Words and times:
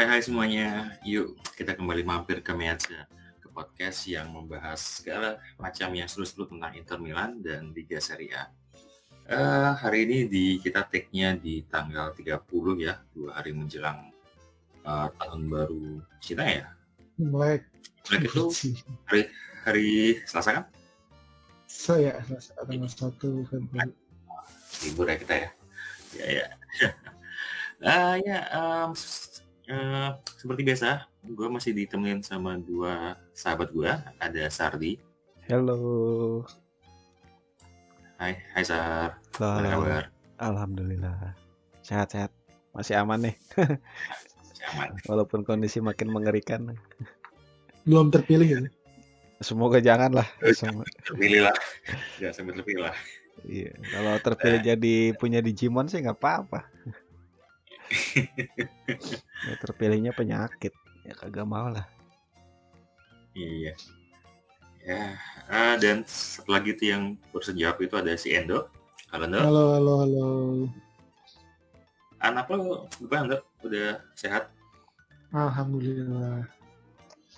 Hai 0.00 0.16
hai 0.16 0.24
semuanya, 0.24 0.96
yuk 1.04 1.36
kita 1.52 1.76
kembali 1.76 2.00
mampir 2.00 2.40
ke 2.40 2.56
Meja 2.56 3.04
ke 3.36 3.52
podcast 3.52 4.08
yang 4.08 4.32
membahas 4.32 4.80
segala 4.80 5.36
macam 5.60 5.92
yang 5.92 6.08
seru-seru 6.08 6.48
tentang 6.48 6.72
Inter 6.72 6.96
Milan 6.96 7.44
dan 7.44 7.68
Liga 7.76 8.00
Serie 8.00 8.32
A. 8.32 8.48
Uh, 9.28 9.76
hari 9.76 10.08
ini 10.08 10.24
di 10.24 10.44
kita 10.56 10.88
take-nya 10.88 11.36
di 11.36 11.68
tanggal 11.68 12.16
30 12.16 12.32
ya, 12.80 12.96
dua 13.12 13.36
hari 13.36 13.52
menjelang 13.52 14.08
uh, 14.88 15.12
tahun 15.20 15.52
baru 15.52 16.00
Cina 16.16 16.48
ya. 16.48 16.72
Mulai 17.20 17.60
Mulai 18.08 18.24
itu 18.24 18.44
hari 19.04 19.22
hari 19.68 19.88
Selasa 20.24 20.50
kan? 20.56 20.64
Saya 21.68 22.24
Selasa 22.24 22.56
tanggal 22.56 22.88
satu 22.88 23.44
Februari. 23.52 23.92
Libur 24.80 25.12
ya 25.12 25.20
kita 25.20 25.34
ya. 25.36 25.50
Ya 26.16 26.26
ya. 26.26 26.46
uh, 27.84 28.16
ya 28.16 28.38
um, 28.56 28.96
uh, 29.70 30.18
seperti 30.36 30.62
biasa, 30.66 31.06
gue 31.24 31.48
masih 31.48 31.72
ditemenin 31.72 32.20
sama 32.20 32.58
dua 32.58 33.16
sahabat 33.30 33.70
gue. 33.70 33.90
Ada 34.18 34.50
Sardi. 34.50 34.98
Halo. 35.46 36.44
Hai, 38.20 38.36
hai 38.52 38.64
Sar. 38.66 39.16
Apa 39.40 39.46
Halo. 39.64 39.70
kabar? 39.86 40.04
Alhamdulillah. 40.36 41.34
Sehat-sehat. 41.80 42.34
Masih 42.76 42.94
aman 43.00 43.30
nih. 43.30 43.36
Masih 43.56 44.64
aman. 44.76 44.90
Walaupun 45.08 45.40
kondisi 45.42 45.80
makin 45.80 46.12
mengerikan. 46.12 46.76
Belum 47.88 48.12
terpilih 48.12 48.46
ya. 48.46 48.60
Semoga 49.40 49.80
jangan 49.80 50.12
lah. 50.20 50.28
Sem- 50.52 50.84
Terpilih 51.08 51.48
lah. 51.48 51.56
Jangan 52.20 52.34
sampai 52.36 52.52
terpilih 52.60 52.82
lah. 52.92 52.96
Iya. 53.48 53.72
Kalau 53.88 54.14
terpilih 54.20 54.60
jadi 54.60 54.96
punya 55.16 55.40
Digimon 55.40 55.88
sih 55.88 56.04
nggak 56.04 56.20
apa-apa. 56.20 56.68
Ya, 59.40 59.54
terpilihnya 59.56 60.12
penyakit. 60.12 60.76
Ya 61.02 61.16
kagak 61.16 61.48
mau 61.48 61.72
lah. 61.72 61.88
Iya. 63.32 63.72
Ya, 64.80 65.16
ah, 65.48 65.76
dan 65.76 66.04
setelah 66.08 66.60
gitu 66.64 66.82
yang 66.88 67.02
bersedia 67.32 67.72
itu 67.76 67.96
ada 67.96 68.16
si 68.16 68.32
Endo. 68.32 68.68
Halo 69.12 69.24
Endo. 69.28 69.38
Halo 69.40 69.62
halo 69.76 69.92
halo. 70.04 70.28
Anak 72.20 72.48
lo 72.52 72.88
gimana 73.00 73.22
Endo? 73.24 73.38
Udah 73.64 74.00
sehat? 74.16 74.52
Alhamdulillah. 75.32 76.44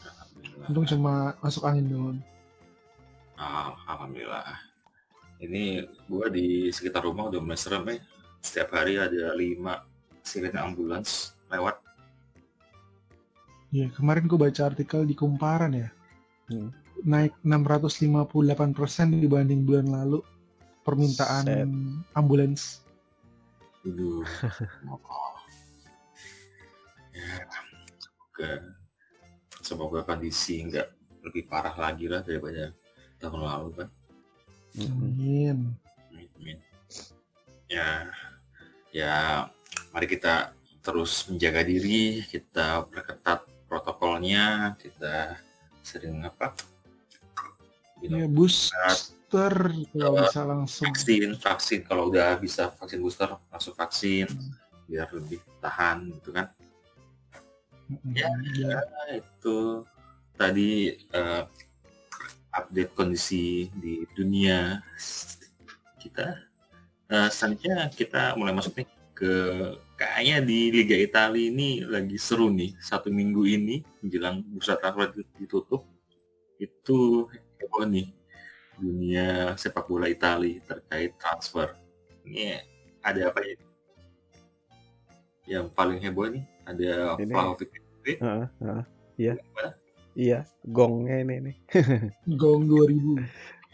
Alhamdulillah. 0.03 0.67
Untung 0.71 0.87
cuma 0.87 1.35
masuk 1.43 1.63
angin 1.67 1.87
doang. 1.87 2.19
Ah, 3.39 3.75
Alhamdulillah. 3.91 4.59
Ini 5.43 5.87
gua 6.07 6.31
di 6.31 6.71
sekitar 6.71 7.03
rumah 7.03 7.27
udah 7.27 7.43
mulai 7.43 7.59
serem 7.59 7.87
ya. 7.91 7.99
Setiap 8.43 8.75
hari 8.75 8.99
ada 8.99 9.35
lima 9.35 9.83
sirene 10.23 10.59
ambulans 10.59 11.35
lewat. 11.51 11.77
Ya 13.73 13.89
kemarin 13.93 14.29
gue 14.29 14.39
baca 14.39 14.63
artikel 14.69 15.05
di 15.09 15.15
Kumparan 15.17 15.73
ya. 15.75 15.89
Hmm. 16.49 16.71
Naik 17.03 17.35
658% 17.43 19.19
dibanding 19.19 19.67
bulan 19.67 19.91
lalu 19.91 20.23
permintaan 20.87 21.47
Set. 21.47 21.67
ambulans. 22.15 22.85
Waduh. 23.83 24.23
Oh. 24.87 25.35
ya, 27.19 27.43
semoga 27.99 28.51
semoga 29.63 30.01
kondisi 30.07 30.63
nggak 30.63 30.87
lebih 31.27 31.47
parah 31.51 31.75
lagi 31.75 32.07
lah 32.07 32.23
daripada 32.23 32.71
tahun 33.19 33.41
lalu 33.43 33.71
kan. 33.83 33.89
Amin, 34.73 35.77
amin. 36.11 36.59
Ya, 37.69 38.09
ya, 38.93 39.15
mari 39.93 40.09
kita 40.09 40.57
terus 40.83 41.31
menjaga 41.31 41.63
diri, 41.63 42.27
kita 42.27 42.89
perketat 42.91 43.47
protokolnya, 43.71 44.75
kita 44.81 45.39
sering 45.85 46.25
apa? 46.27 46.57
Ya 48.03 48.11
minum 48.11 48.35
booster 48.35 49.71
kalau 49.95 50.19
bisa 50.27 50.43
langsung. 50.43 50.85
vaksin, 50.91 51.39
vaksin 51.39 51.81
kalau 51.87 52.11
udah 52.11 52.37
bisa 52.37 52.75
vaksin 52.75 53.01
booster 53.01 53.31
langsung 53.49 53.73
vaksin 53.79 54.27
biar 54.91 55.09
lebih 55.15 55.41
tahan 55.63 56.11
gitu 56.21 56.35
kan. 56.35 56.51
Ya. 58.13 58.29
Ya. 58.59 58.83
Nah, 58.83 59.09
itu 59.15 59.87
tadi 60.37 60.99
eh, 60.99 61.43
update 62.53 62.93
kondisi 62.93 63.73
di 63.73 64.05
dunia 64.13 64.83
kita. 65.97 66.43
Eh, 67.09 67.29
selanjutnya 67.33 67.89
kita 67.89 68.35
mulai 68.37 68.53
masuk 68.53 68.77
nih 68.77 68.89
ke 69.23 69.35
kayaknya 69.95 70.43
di 70.43 70.75
Liga 70.75 70.99
Italia 70.99 71.47
ini 71.47 71.87
lagi 71.87 72.19
seru 72.19 72.51
nih 72.51 72.75
satu 72.83 73.07
minggu 73.07 73.47
ini 73.47 73.79
menjelang 74.03 74.43
bursa 74.51 74.75
transfer 74.75 75.15
ditutup 75.39 75.87
itu 76.59 77.31
heboh 77.63 77.87
nih 77.87 78.11
dunia 78.83 79.55
sepak 79.55 79.87
bola 79.87 80.11
Italia 80.11 80.59
terkait 80.67 81.15
transfer. 81.15 81.79
Ini 82.27 82.59
ada 82.99 83.31
apa 83.31 83.41
ya? 83.47 83.57
Yang 85.47 85.67
paling 85.79 86.03
heboh 86.03 86.27
nih 86.27 86.45
ada. 86.67 87.15
Vlahovic 87.23 87.71
Heeh, 88.03 88.19
heeh. 88.59 88.83
Iya. 89.15 89.35
Gimana? 89.39 89.71
Iya, 90.13 90.41
gongnya 90.67 91.17
ini 91.23 91.35
nih. 91.47 91.57
Gong 92.43 92.67
2000. 92.67 93.23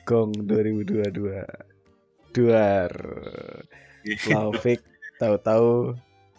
Gong 0.04 0.30
2022. 0.44 1.40
Duar. 2.36 2.92
Vlahovic 4.28 4.84
tahu-tahu 5.18 5.98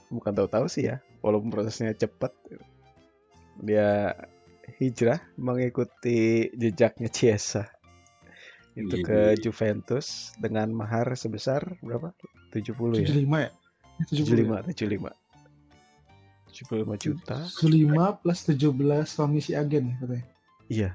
bukan 0.09 0.33
tahu-tahu 0.33 0.65
sih 0.71 0.89
ya, 0.89 1.03
walaupun 1.21 1.51
prosesnya 1.51 1.93
cepat. 1.93 2.33
Dia 3.59 4.15
hijrah 4.79 5.19
mengikuti 5.35 6.47
jejaknya 6.55 7.11
Chiesa. 7.11 7.67
Itu 8.77 9.01
Iya. 9.01 9.05
ke 9.05 9.19
Juventus 9.43 10.31
dengan 10.39 10.71
mahar 10.71 11.11
sebesar 11.19 11.75
berapa? 11.83 12.15
70 12.55 12.95
ya. 12.95 13.07
75 13.11 13.37
ya? 13.43 13.51
Eh, 13.99 14.05
75, 14.07 14.63
75. 14.71 15.11
75 16.47 16.95
juta. 16.95 17.35
75 17.59 18.15
plus 18.23 18.39
17 18.47 19.07
komisi 19.19 19.51
agen 19.53 19.91
ya 19.91 19.95
katanya. 19.99 20.25
Iya. 20.69 20.89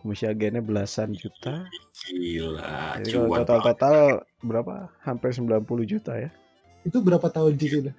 Komisi 0.00 0.24
agennya 0.24 0.62
belasan 0.62 1.12
juta. 1.12 1.66
Gila, 2.06 3.00
Jadi 3.02 3.10
kalau 3.12 3.42
total 3.42 3.60
total 3.60 3.96
berapa? 4.40 4.74
Hampir 5.02 5.34
90 5.34 5.84
juta 5.84 6.14
ya. 6.16 6.30
Itu 6.86 7.02
berapa 7.02 7.26
tahun 7.26 7.58
sih 7.58 7.82
udah? 7.82 7.94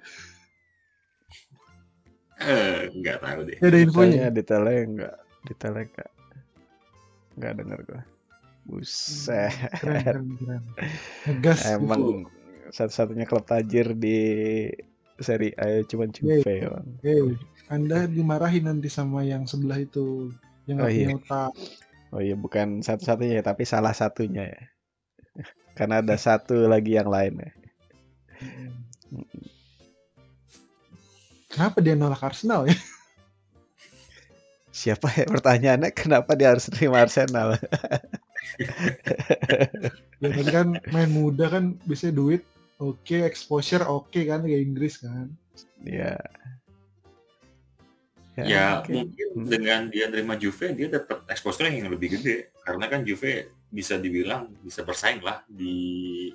Eh, 2.38 2.80
nggak 2.94 3.18
tahu 3.18 3.40
deh. 3.50 3.56
Ya, 3.58 3.66
ada 3.66 3.78
infonya. 3.82 4.08
Detailnya 4.30 4.30
detailnya 4.30 4.78
enggak 4.86 5.14
detailnya 5.44 5.84
enggak 5.90 6.10
enggak 7.36 7.52
dengar 7.58 7.78
gua. 7.84 8.02
Buset. 8.68 9.52
Keren, 9.80 10.04
keren, 10.04 10.26
keren. 10.38 10.62
Ngegas. 11.26 11.60
gitu. 11.64 11.72
Emang 11.82 12.02
satu-satunya 12.68 13.24
klub 13.24 13.44
tajir 13.48 13.96
di 13.96 14.18
seri 15.18 15.50
A 15.58 15.82
cuman 15.82 16.08
Juve 16.14 16.44
Bang. 16.44 16.86
Hei, 17.02 17.34
Anda 17.66 18.06
dimarahin 18.06 18.70
nanti 18.70 18.86
sama 18.86 19.26
yang 19.26 19.48
sebelah 19.48 19.82
itu. 19.82 20.30
Yang 20.68 20.76
Oh, 20.78 20.80
nggak 20.84 20.92
iya. 20.94 21.06
punya 21.08 21.16
otak. 21.18 21.52
Oh 22.08 22.20
iya 22.22 22.36
bukan 22.38 22.68
satu-satunya 22.80 23.42
tapi 23.42 23.66
salah 23.66 23.92
satunya 23.92 24.46
ya. 24.52 24.62
Karena 25.80 26.04
ada 26.04 26.14
satu 26.14 26.70
lagi 26.70 26.94
yang 26.94 27.08
lain 27.10 27.34
ya. 27.40 27.50
Kenapa 31.48 31.80
dia 31.80 31.96
nolak 31.96 32.22
Arsenal 32.22 32.68
ya? 32.68 32.76
Siapa 34.70 35.10
ya 35.10 35.26
pertanyaannya 35.26 35.90
kenapa 35.90 36.38
dia 36.38 36.54
harus 36.54 36.70
terima 36.70 37.02
Arsenal? 37.02 37.58
Ya 40.18 40.28
tadi 40.34 40.50
kan 40.50 40.68
main 40.94 41.10
muda 41.10 41.50
kan 41.50 41.78
biasanya 41.86 42.14
duit 42.14 42.42
oke, 42.78 43.22
exposure 43.26 43.82
oke 43.86 44.18
kan 44.26 44.42
kayak 44.46 44.62
Inggris 44.62 45.02
kan. 45.02 45.30
ya. 45.82 46.14
Ya 48.38 48.82
oke. 48.82 48.94
mungkin 48.94 49.28
Hmm. 49.34 49.50
dengan 49.50 49.80
dia 49.90 50.06
nerima 50.06 50.38
Juve 50.38 50.70
dia 50.74 50.86
dapat 50.86 51.26
exposure 51.26 51.66
yang 51.74 51.90
lebih 51.90 52.18
gede 52.18 52.54
karena 52.62 52.86
kan 52.86 53.02
Juve 53.02 53.50
bisa 53.66 53.98
dibilang 53.98 54.54
bisa 54.62 54.86
bersaing 54.86 55.18
lah 55.26 55.42
di 55.50 56.30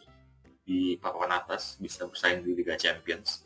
di 0.63 0.95
papan 0.97 1.37
atas 1.37 1.77
bisa 1.77 2.07
bersaing 2.07 2.43
di 2.43 2.55
Liga 2.55 2.75
Champions. 2.79 3.43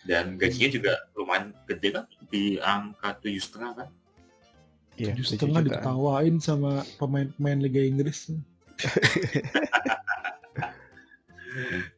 Dan 0.00 0.40
gajinya 0.40 0.70
juga 0.72 0.92
lumayan 1.12 1.52
gede 1.68 1.88
kan 1.92 2.06
di 2.32 2.56
angka 2.58 3.20
tujuh 3.20 3.42
setengah 3.42 3.84
kan? 3.84 3.88
Iya, 4.96 5.12
Tujuh 5.16 5.26
setengah 5.36 5.60
jutaan. 5.60 5.80
diketawain 5.80 6.36
sama 6.40 6.72
pemain-pemain 6.96 7.60
Liga 7.60 7.82
Inggris. 7.84 8.32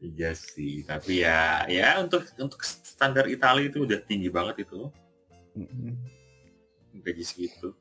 iya 0.03 0.33
sih 0.33 0.81
tapi 0.83 1.23
ya 1.23 1.69
ya 1.69 2.01
untuk 2.01 2.25
untuk 2.41 2.65
standar 2.65 3.29
Italia 3.29 3.69
itu 3.69 3.85
udah 3.85 4.01
tinggi 4.03 4.33
banget 4.33 4.67
itu. 4.67 4.89
Gaji 6.97 7.25
segitu. 7.25 7.77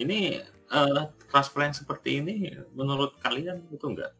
Ini 0.00 0.40
eh, 0.72 1.04
transfer 1.28 1.60
yang 1.68 1.76
seperti 1.76 2.24
ini 2.24 2.34
menurut 2.72 3.16
kalian 3.20 3.60
itu 3.68 3.84
enggak 3.84 4.12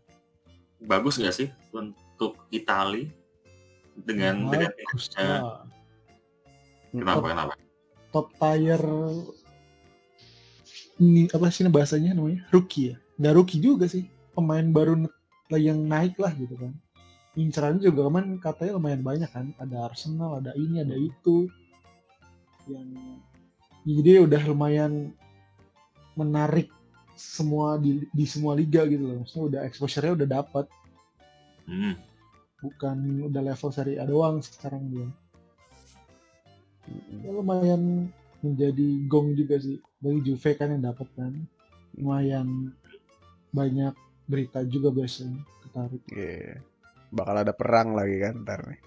bagus 0.82 1.16
nggak 1.16 1.34
sih 1.34 1.48
untuk 1.72 2.36
Italia 2.52 3.08
dengan 3.92 4.48
dengan 4.48 4.72
Bagus 4.72 5.04
eh, 5.20 5.40
kenapa 6.92 7.26
kenapa? 7.28 7.54
top 8.12 8.28
tier 8.36 8.82
ini 11.02 11.26
apa 11.34 11.50
sih 11.50 11.66
bahasanya 11.66 12.14
namanya? 12.14 12.46
Rookie 12.54 12.94
ya? 12.94 12.96
Nggak 13.18 13.34
rookie 13.34 13.58
juga 13.58 13.90
sih. 13.90 14.06
Pemain 14.32 14.64
baru 14.70 15.10
yang 15.52 15.82
naik 15.82 16.16
lah 16.22 16.30
gitu 16.38 16.54
kan. 16.56 16.72
Incerannya 17.34 17.82
juga 17.82 18.06
kemarin 18.06 18.38
katanya 18.38 18.78
lumayan 18.78 19.02
banyak 19.02 19.30
kan. 19.32 19.50
Ada 19.58 19.90
Arsenal 19.90 20.38
ada 20.38 20.54
ini 20.54 20.84
ada 20.84 20.94
itu. 20.94 21.50
Yang 22.70 22.88
ya 23.82 23.92
jadi 23.98 24.10
udah 24.22 24.42
lumayan 24.46 24.92
menarik 26.14 26.68
semua 27.14 27.76
di, 27.76 28.04
di 28.08 28.24
semua 28.24 28.52
liga 28.52 28.82
gitu 28.84 29.04
loh 29.04 29.16
maksudnya 29.22 29.44
udah 29.48 29.60
exposure-nya 29.66 30.14
udah 30.16 30.28
dapat 30.30 30.66
Hmm. 31.62 31.94
bukan 32.58 32.98
udah 33.30 33.38
level 33.38 33.70
Serie 33.70 34.02
A 34.02 34.04
doang 34.04 34.42
sekarang 34.42 34.82
dia 34.90 35.06
Mm-mm. 36.90 37.22
ya 37.22 37.30
lumayan 37.30 37.82
menjadi 38.42 38.88
gong 39.06 39.38
juga 39.38 39.62
sih 39.62 39.78
bagi 40.02 40.20
Juve 40.26 40.58
kan 40.58 40.74
yang 40.74 40.82
dapat 40.82 41.06
kan 41.14 41.30
lumayan 41.94 42.74
banyak 43.54 43.94
berita 44.26 44.66
juga 44.66 44.90
biasanya 44.90 45.38
ketarik 45.62 46.02
Iya. 46.10 46.58
Bakal 47.12 47.46
ada 47.46 47.54
perang 47.54 47.94
lagi 47.94 48.16
kan 48.18 48.42
ntar 48.42 48.60
nih. 48.66 48.80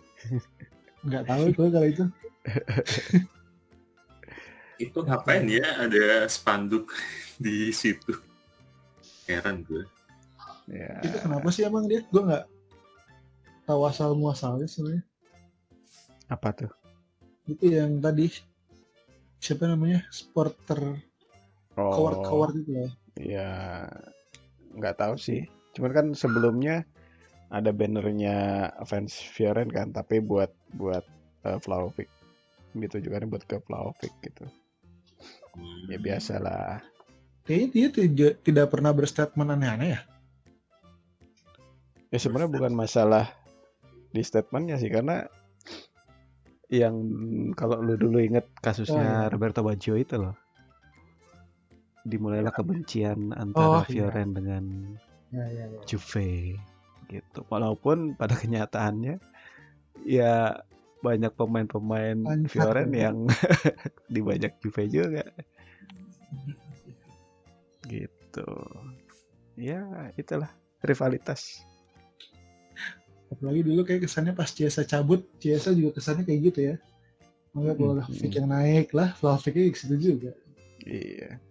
nggak 1.06 1.24
tahu 1.24 1.44
gue 1.54 1.68
kalau 1.72 1.88
itu 1.88 2.04
Itu 4.78 5.04
ngapain 5.04 5.46
ya 5.48 5.86
ada 5.86 6.28
spanduk 6.28 6.92
di 7.44 7.72
situ? 7.72 8.14
Heran 9.26 9.66
gue. 9.66 9.84
Ya. 10.66 10.98
itu 11.06 11.18
kenapa 11.22 11.46
sih 11.54 11.62
emang 11.62 11.86
dia 11.86 12.02
gue 12.10 12.22
nggak 12.26 12.46
tahu 13.70 13.86
asal 13.86 14.18
muasalnya 14.18 14.66
sebenarnya 14.66 15.06
Apa 16.26 16.50
tuh? 16.58 16.74
itu 17.46 17.70
yang 17.70 18.02
tadi 18.02 18.34
siapa 19.38 19.70
namanya 19.70 20.02
supporter 20.10 20.98
Oh. 21.78 21.92
coward 21.94 22.20
coward 22.26 22.54
itu 22.58 22.72
loh 22.72 22.92
Ya 23.20 23.86
nggak 24.74 24.96
tahu 24.98 25.16
sih. 25.20 25.46
Cuman 25.78 25.92
kan 25.92 26.06
sebelumnya 26.16 26.82
ada 27.52 27.70
bannernya 27.76 28.72
fans 28.88 29.12
Fioren 29.16 29.68
kan, 29.70 29.92
tapi 29.92 30.18
buat 30.18 30.50
buat 30.76 31.04
uh, 31.44 31.60
Vlahovic 31.62 32.08
gitu 32.74 33.00
juga 33.00 33.20
kan 33.22 33.28
buat 33.30 33.44
ke 33.44 33.60
Vlahovic 33.68 34.12
gitu. 34.24 34.48
Hmm. 35.56 35.88
Ya 35.88 35.98
biasalah. 35.98 36.84
kayaknya 37.46 37.68
dia 37.72 37.88
tidak, 37.94 38.34
tidak 38.42 38.68
pernah 38.74 38.92
berstatement 38.92 39.54
aneh-aneh 39.54 39.96
ya 39.96 40.02
Ya 42.10 42.20
sebenarnya 42.22 42.52
bukan 42.52 42.74
masalah 42.74 43.28
di 44.10 44.24
statementnya 44.24 44.80
sih 44.80 44.88
karena 44.88 45.28
yang 46.72 46.96
kalau 47.54 47.84
lu 47.84 48.00
dulu 48.00 48.24
inget 48.24 48.48
kasusnya 48.64 48.96
Oh, 48.96 49.22
iya. 49.28 49.32
Roberto 49.32 49.62
Baggio 49.62 50.00
itu 50.00 50.16
loh. 50.16 50.34
Dimulailah 52.06 52.54
kebencian 52.54 53.36
antara 53.36 53.82
Oh, 53.82 53.84
iya. 53.86 54.10
Fioren 54.10 54.32
dengan 54.32 54.64
ya 55.34 55.46
ya 55.50 55.66
ya 55.68 55.80
Juve 55.84 56.56
gitu. 57.12 57.40
Walaupun 57.52 58.16
pada 58.16 58.34
kenyataannya 58.42 59.20
ya 60.08 60.56
banyak 61.00 61.32
pemain-pemain 61.34 62.18
Fioren 62.48 62.92
yang 62.92 63.18
dibajak 64.14 64.58
Juve 64.60 64.84
juga. 64.88 65.24
Gitu. 67.86 68.50
Ya, 69.56 70.12
itulah 70.16 70.52
rivalitas. 70.84 71.64
apalagi 73.26 73.66
dulu 73.66 73.82
kayak 73.82 74.06
kesannya 74.06 74.38
pas 74.38 74.48
Ciesa 74.54 74.86
cabut 74.86 75.26
Ciesa 75.42 75.74
juga 75.74 75.98
kesannya 75.98 76.30
kayak 76.30 76.40
gitu 76.54 76.60
ya 76.62 76.76
Makanya 77.58 77.74
kalau 77.74 77.94
Mm-mm. 77.98 78.06
Vlahovic 78.06 78.32
yang 78.38 78.48
naik 78.54 78.88
lah 78.94 79.10
Vlahovicnya 79.18 79.74
ke 79.74 79.80
situ 79.82 79.96
juga 79.98 80.32
Iya. 80.86 81.42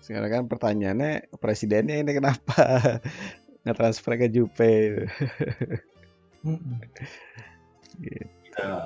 Sekarang 0.00 0.30
kan 0.32 0.42
pertanyaannya 0.48 1.28
presidennya 1.36 2.00
ini 2.00 2.16
kenapa 2.16 2.56
nge-transfer 3.68 4.16
ke 4.16 4.26
Juve? 4.32 5.04
Gitu. 8.00 8.41
Ya, 8.52 8.84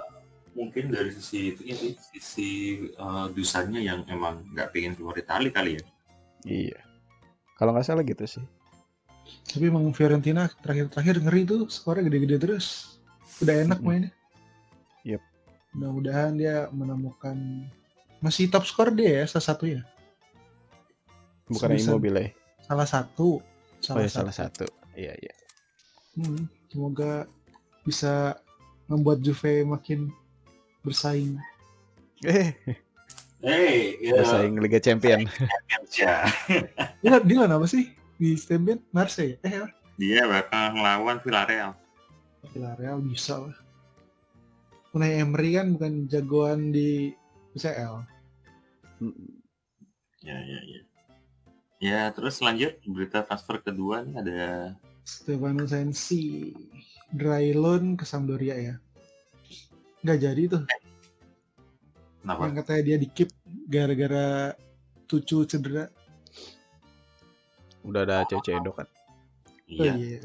mungkin 0.53 0.89
dari 0.89 1.11
sisi 1.11 1.53
itu 1.53 1.75
sih, 1.75 1.93
sisi 2.13 2.51
eh, 2.89 3.27
dusannya 3.31 3.83
yang 3.83 4.07
emang 4.07 4.47
nggak 4.53 4.71
pengen 4.71 4.95
keluar 4.95 5.15
Itali 5.15 5.51
kali 5.51 5.77
ya. 5.77 5.85
Iya. 6.45 6.79
Kalau 7.55 7.73
nggak 7.73 7.87
salah 7.87 8.05
gitu 8.05 8.23
sih. 8.25 8.45
tapi 9.43 9.67
emang 9.67 9.91
Fiorentina 9.91 10.47
terakhir-terakhir 10.63 11.19
ngeri 11.19 11.43
tuh 11.43 11.67
skornya 11.67 12.07
gede-gede 12.07 12.39
terus 12.39 12.95
udah 13.43 13.59
enak 13.59 13.79
Mm-mm. 13.79 13.89
mainnya 14.07 14.13
Yep. 15.03 15.23
mudah-mudahan 15.75 16.39
dia 16.39 16.71
menemukan 16.71 17.35
masih 18.23 18.47
top 18.47 18.63
skor 18.63 18.95
dia 18.95 19.19
ya 19.19 19.25
salah 19.27 19.47
satu 19.51 19.67
ya 19.67 19.83
Bukan 21.47 21.75
Immobile. 21.75 22.39
salah 22.63 22.87
satu 22.87 23.39
Oh 23.39 23.43
salah 23.83 24.03
ya 24.03 24.11
satu 24.11 24.31
salah 24.31 24.35
satu. 24.35 24.67
Iya 24.95 25.15
iya. 25.19 25.35
Hmm, 26.15 26.47
semoga 26.67 27.27
bisa 27.83 28.39
membuat 28.87 29.19
Juve 29.21 29.63
makin 29.63 30.11
bersaing 30.81 31.39
Eh, 32.21 32.55
Eh, 33.39 34.01
ya, 34.01 34.17
bersaing 34.17 34.57
Liga 34.57 34.79
Champion. 34.79 35.29
ya. 35.93 36.25
dia 36.99 37.21
dia 37.21 37.37
lawan 37.39 37.53
apa 37.55 37.67
sih 37.67 37.93
di 38.17 38.33
Stamford 38.35 38.81
Marseille 38.91 39.37
eh 39.41 39.53
apa? 39.55 39.69
dia 39.95 40.25
bakal 40.25 40.73
ngelawan 40.73 41.17
Villarreal. 41.21 41.73
Villarreal 42.47 42.99
bisa 43.01 43.37
lah 43.39 43.57
Unai 44.91 45.21
Emery 45.21 45.55
kan 45.55 45.77
bukan 45.77 45.93
jagoan 46.07 46.71
di 46.71 47.13
UCL 47.53 48.01
Ya, 50.21 50.39
ya, 50.41 50.59
ya. 50.65 50.81
Ya, 51.77 52.01
terus 52.09 52.41
lanjut 52.41 52.81
berita 52.83 53.21
transfer 53.21 53.61
kedua 53.61 54.01
nih 54.01 54.17
ada 54.17 54.41
Stefano 55.03 55.69
Sensi 55.69 56.57
dry 57.17 57.51
loan 57.57 57.97
ke 57.97 58.05
Sampdoria 58.05 58.55
ya 58.55 58.75
nggak 60.05 60.19
jadi 60.23 60.43
tuh 60.47 60.63
kenapa? 62.23 62.41
yang 62.47 62.57
katanya 62.61 62.83
dia 62.85 62.97
di 63.01 63.09
keep 63.11 63.31
gara-gara 63.67 64.53
tucu 65.09 65.43
cedera 65.49 65.89
Udah 67.87 68.03
ada 68.03 68.27
cewek 68.27 68.51
Edo 68.51 68.75
kan. 68.75 68.87
oh 68.87 69.83
Iya. 69.83 69.95
iya 69.95 70.21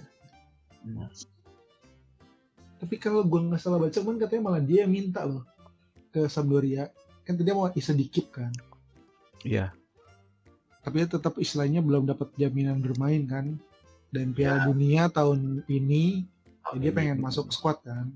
tapi 2.82 2.98
kalau 2.98 3.22
gue 3.22 3.38
nggak 3.46 3.62
salah 3.62 3.78
baca 3.78 3.94
kan 3.94 4.18
katanya 4.18 4.42
malah 4.42 4.62
dia 4.62 4.86
yang 4.86 4.94
minta 4.94 5.22
loh 5.22 5.46
ke 6.10 6.26
Sampdoria 6.26 6.90
kan 7.22 7.38
tadi 7.38 7.46
dia 7.46 7.54
mau 7.54 7.70
bisa 7.70 7.94
di 7.94 8.10
keep 8.10 8.34
kan 8.34 8.50
Iya. 9.46 9.70
tapi 10.82 11.06
dia 11.06 11.10
tetap 11.10 11.38
istilahnya 11.38 11.86
belum 11.86 12.10
dapat 12.10 12.34
jaminan 12.38 12.82
bermain 12.82 13.26
kan 13.30 13.58
dan 14.10 14.34
Piala 14.34 14.66
Ya. 14.66 14.68
Dunia 14.68 15.04
tahun 15.08 15.62
ini 15.70 16.26
ya 16.64 16.78
dia 16.78 16.92
Ini. 16.92 16.96
pengen 16.96 17.18
masuk 17.20 17.50
squad 17.50 17.82
kan 17.82 18.08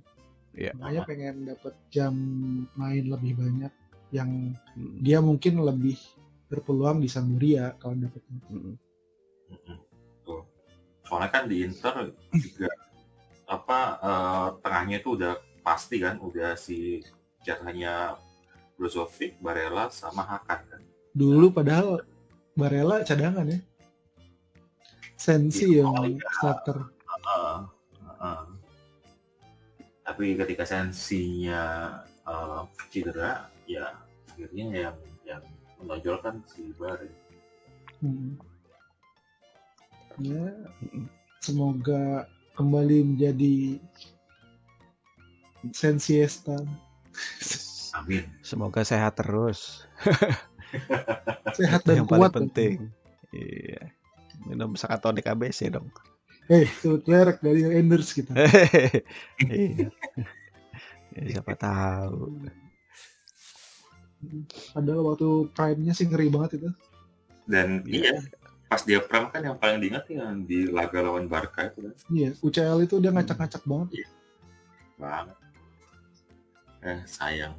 Iya. 0.51 0.71
makanya 0.73 1.01
pengen 1.03 1.35
dapat 1.45 1.73
jam 1.89 2.13
main 2.73 3.03
lebih 3.05 3.35
banyak 3.35 3.73
yang 4.09 4.53
Mm, 4.75 4.99
dia 5.01 5.19
mungkin 5.19 5.59
lebih 5.59 5.95
berpeluang 6.45 6.99
di 6.99 7.07
Sampdoria 7.07 7.75
kalau 7.75 7.95
dapetnya 7.95 8.39
mm, 8.47 8.75
Mm-mm. 9.45 9.77
Tuh. 10.21 10.43
Soalnya 11.01 11.29
kan 11.29 11.43
di 11.45 11.63
Inter 11.63 12.11
juga 12.31 12.69
apa 13.55 13.79
eh, 13.99 14.47
tengahnya 14.59 14.97
itu 14.99 15.15
udah 15.15 15.33
pasti 15.61 15.99
kan, 15.99 16.19
udah 16.19 16.53
si 16.55 17.01
jatahnya 17.41 18.15
Brozovic, 18.75 19.39
Barella 19.39 19.87
sama 19.89 20.23
Hakan 20.23 20.59
kan. 20.65 20.81
dulu 21.11 21.47
padahal 21.49 22.03
Barella 22.53 22.99
cadangan 23.03 23.47
ya 23.47 23.59
Sensi 25.15 25.71
Iya, 25.71 25.87
yang 25.87 25.95
oh 25.95 26.03
iya. 26.05 26.27
starter 26.35 26.77
heeh. 26.83 27.55
Tapi 30.05 30.37
ketika 30.37 30.63
sensinya 30.63 31.61
eh, 32.23 32.61
cedera, 32.93 33.49
ya 33.65 33.89
akhirnya 34.29 34.65
yang 34.89 34.97
yang 35.25 35.43
menonjolkan 35.81 36.39
si 36.45 36.69
Bare. 36.77 37.09
Hmm. 38.03 38.37
ya 40.19 40.51
semoga 41.39 42.27
kembali 42.55 43.15
menjadi 43.15 43.79
Sensiesta 45.71 46.59
Amin. 47.95 48.27
Semoga 48.43 48.83
sehat 48.83 49.15
terus. 49.15 49.87
sehat 51.57 51.87
dan 51.87 52.03
yang 52.03 52.07
paling 52.07 52.27
kuat 52.27 52.35
penting. 52.35 52.91
Iya. 53.31 53.95
Minum 54.43 54.75
sakatonik 54.75 55.23
ABC 55.23 55.71
dong. 55.71 55.87
Eh 56.45 56.65
itu 56.65 57.01
merek 57.05 57.41
dari 57.41 57.61
Enders 57.65 58.13
kita 58.13 58.33
iya. 59.45 59.89
Ya, 61.15 61.39
siapa 61.39 61.55
tahu. 61.55 62.43
padahal 64.73 65.01
waktu 65.05 65.29
prime-nya 65.53 65.93
sih 65.93 66.05
ngeri 66.05 66.27
banget 66.27 66.59
itu 66.59 66.69
Dan 67.45 67.85
Iya. 67.85 68.09
iya, 68.09 68.15
pas 68.65 68.81
dia 68.81 68.99
pram 68.99 69.29
kan 69.29 69.39
yang 69.39 69.55
paling 69.55 69.77
diingat 69.77 70.09
yang 70.09 70.43
di 70.43 70.65
laga 70.65 70.99
lawan 71.05 71.29
Barca 71.29 71.69
itu 71.69 71.85
kan. 71.85 71.93
iya 72.09 72.29
UCL 72.41 72.83
itu 72.83 72.97
dia 72.97 73.13
ngacak-ngacak 73.13 73.63
banget 73.63 73.89
banget. 74.95 75.35
Eh, 76.81 77.01
sayang. 77.03 77.53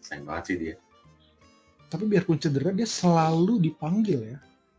Sayang 0.00 0.24
banget 0.24 0.44
sih 0.48 0.56
dia. 0.56 0.74
Tapi 1.86 2.08
biarpun 2.08 2.40
cedera 2.40 2.72
dia 2.72 2.88
selalu 2.88 3.60
dipanggil 3.60 4.32
ya 4.32 4.38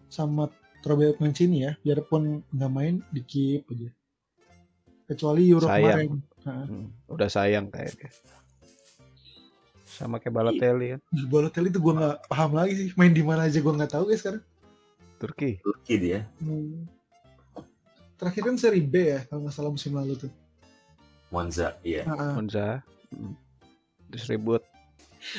sama 0.09 0.49
Roberto 0.83 1.23
Mancini 1.23 1.63
ya, 1.63 1.71
biarpun 1.79 2.43
nggak 2.51 2.71
main 2.71 2.99
di 3.09 3.21
keep 3.23 3.63
aja. 3.71 3.89
Kecuali 5.07 5.47
Euro 5.47 5.67
Sayang. 5.67 5.83
kemarin. 5.83 6.11
Hmm, 6.43 6.87
udah 7.07 7.29
sayang 7.31 7.71
kayaknya. 7.71 8.11
Sama 9.87 10.19
kayak 10.19 10.35
Balotelli 10.35 10.97
kan, 10.97 11.01
di 11.07 11.23
Balotelli 11.29 11.69
itu 11.71 11.79
gue 11.79 11.93
nggak 11.95 12.17
paham 12.27 12.51
lagi 12.57 12.73
sih 12.75 12.87
main 12.97 13.13
di 13.13 13.23
mana 13.23 13.47
aja 13.47 13.61
gue 13.61 13.73
nggak 13.73 13.93
tahu 13.93 14.11
guys 14.11 14.19
sekarang. 14.25 14.43
Turki. 15.21 15.61
Turki 15.63 15.95
dia. 15.95 16.19
Hmm. 16.43 16.83
Terakhir 18.19 18.41
kan 18.51 18.55
seri 18.59 18.81
B 18.83 18.95
ya 19.15 19.19
kalau 19.29 19.47
nggak 19.47 19.55
salah 19.55 19.71
musim 19.71 19.95
lalu 19.95 20.19
tuh. 20.19 20.31
Monza, 21.31 21.79
iya. 21.81 22.03
Ah, 22.09 22.13
ah. 22.19 22.33
Monza. 22.35 22.83
Hmm. 23.13 23.33
Terus 24.11 24.27
ribut. 24.29 24.63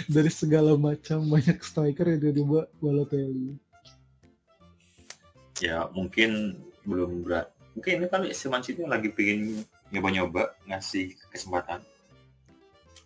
dari 0.08 0.32
segala 0.32 0.72
macam 0.80 1.20
banyak 1.28 1.60
striker 1.60 2.16
itu 2.16 2.32
tiba 2.32 2.64
Balotelli. 2.80 3.60
Ya 5.62 5.86
mungkin 5.92 6.58
belum 6.82 7.22
berat. 7.22 7.50
Mungkin 7.74 8.02
ini 8.02 8.06
kali 8.06 8.28
si 8.34 8.46
Mancini 8.46 8.86
lagi 8.86 9.10
pengen 9.10 9.66
nyoba-nyoba 9.90 10.54
ngasih 10.66 11.14
kesempatan. 11.30 11.82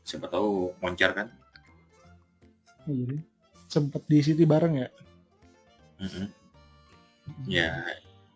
Siapa 0.05 0.29
tahu 0.29 0.73
moncar 0.81 1.13
kan? 1.13 1.29
Jadi 2.89 3.21
sempat 3.69 4.03
di 4.09 4.19
City 4.25 4.49
bareng 4.49 4.81
ya. 4.81 4.89
Mm-mm. 6.01 6.27
Ya, 7.45 7.85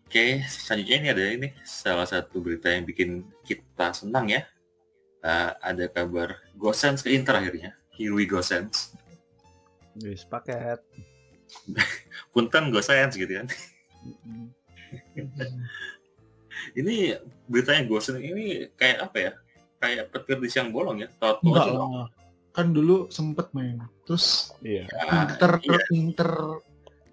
oke. 0.05 0.45
Selanjutnya 0.45 0.97
ini 1.01 1.09
ada 1.09 1.25
ini 1.33 1.49
salah 1.65 2.05
satu 2.05 2.45
berita 2.45 2.69
yang 2.69 2.85
bikin 2.85 3.25
kita 3.49 3.97
senang 3.97 4.29
ya. 4.29 4.45
Eh, 5.25 5.51
ada 5.63 5.85
kabar 5.89 6.37
Gosens 6.59 7.01
ke 7.01 7.15
Inter 7.17 7.41
akhirnya. 7.41 7.73
Here 7.97 8.13
we 8.13 8.29
Gosens. 8.29 8.93
Wis 9.97 10.29
paket. 10.29 10.83
Punten 12.37 12.69
Gosens 12.69 13.17
gitu 13.17 13.33
kan. 13.41 13.49
Hmm. 14.03 14.49
Ini 16.77 17.17
beritanya 17.49 17.83
Gosens 17.89 18.21
ini 18.21 18.69
kayak 18.77 18.99
apa 19.11 19.17
ya? 19.19 19.33
Kayak 19.83 20.15
petir 20.15 20.39
di 20.39 20.49
siang 20.53 20.71
bolong 20.71 21.03
ya. 21.03 21.09
Tahu 21.11 21.43
Enggak 21.49 21.67
lah. 21.75 22.07
Kan 22.53 22.77
dulu 22.77 23.09
sempet 23.09 23.49
main. 23.57 23.81
Terus 24.05 24.53
Iya. 24.61 24.85
Inter 25.11 25.53
iya. 25.65 25.81
Inter 25.97 26.31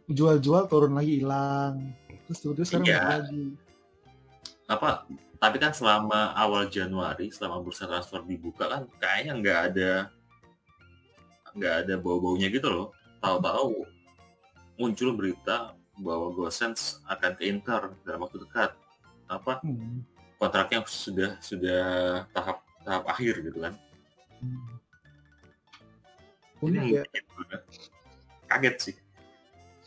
jual-jual 0.06 0.68
turun 0.68 0.94
lagi 0.94 1.24
hilang. 1.24 1.96
Terus 2.28 2.38
tiba-tiba 2.44 2.66
sekarang 2.68 2.88
Iya. 2.88 3.02
lagi. 3.22 3.46
apa 4.70 5.02
tapi 5.42 5.58
kan 5.58 5.74
selama 5.74 6.30
awal 6.38 6.70
Januari 6.70 7.34
selama 7.34 7.58
bursa 7.58 7.90
transfer 7.90 8.22
dibuka 8.22 8.70
kan 8.70 8.86
kayaknya 9.02 9.34
nggak 9.34 9.60
ada 9.74 9.94
nggak 11.58 11.74
ada 11.82 11.94
bau-baunya 11.98 12.54
gitu 12.54 12.70
loh 12.70 12.88
tahu-tahu 13.18 13.82
muncul 14.78 15.18
berita 15.18 15.74
bahwa 16.00 16.32
Gosens 16.32 17.04
akan 17.06 17.36
ke 17.36 17.44
Inter 17.46 17.92
dalam 18.08 18.24
waktu 18.24 18.40
dekat 18.44 18.72
apa 19.30 19.60
Hmm. 19.62 20.02
kontraknya 20.40 20.82
sudah 20.88 21.38
sudah 21.44 21.82
tahap 22.32 22.64
tahap 22.88 23.04
akhir 23.12 23.44
gitu 23.44 23.60
kan 23.60 23.74
Hmm. 24.40 24.80
ini 26.64 26.96
ya. 27.00 27.04
kaget 28.48 28.76
sih 28.80 28.96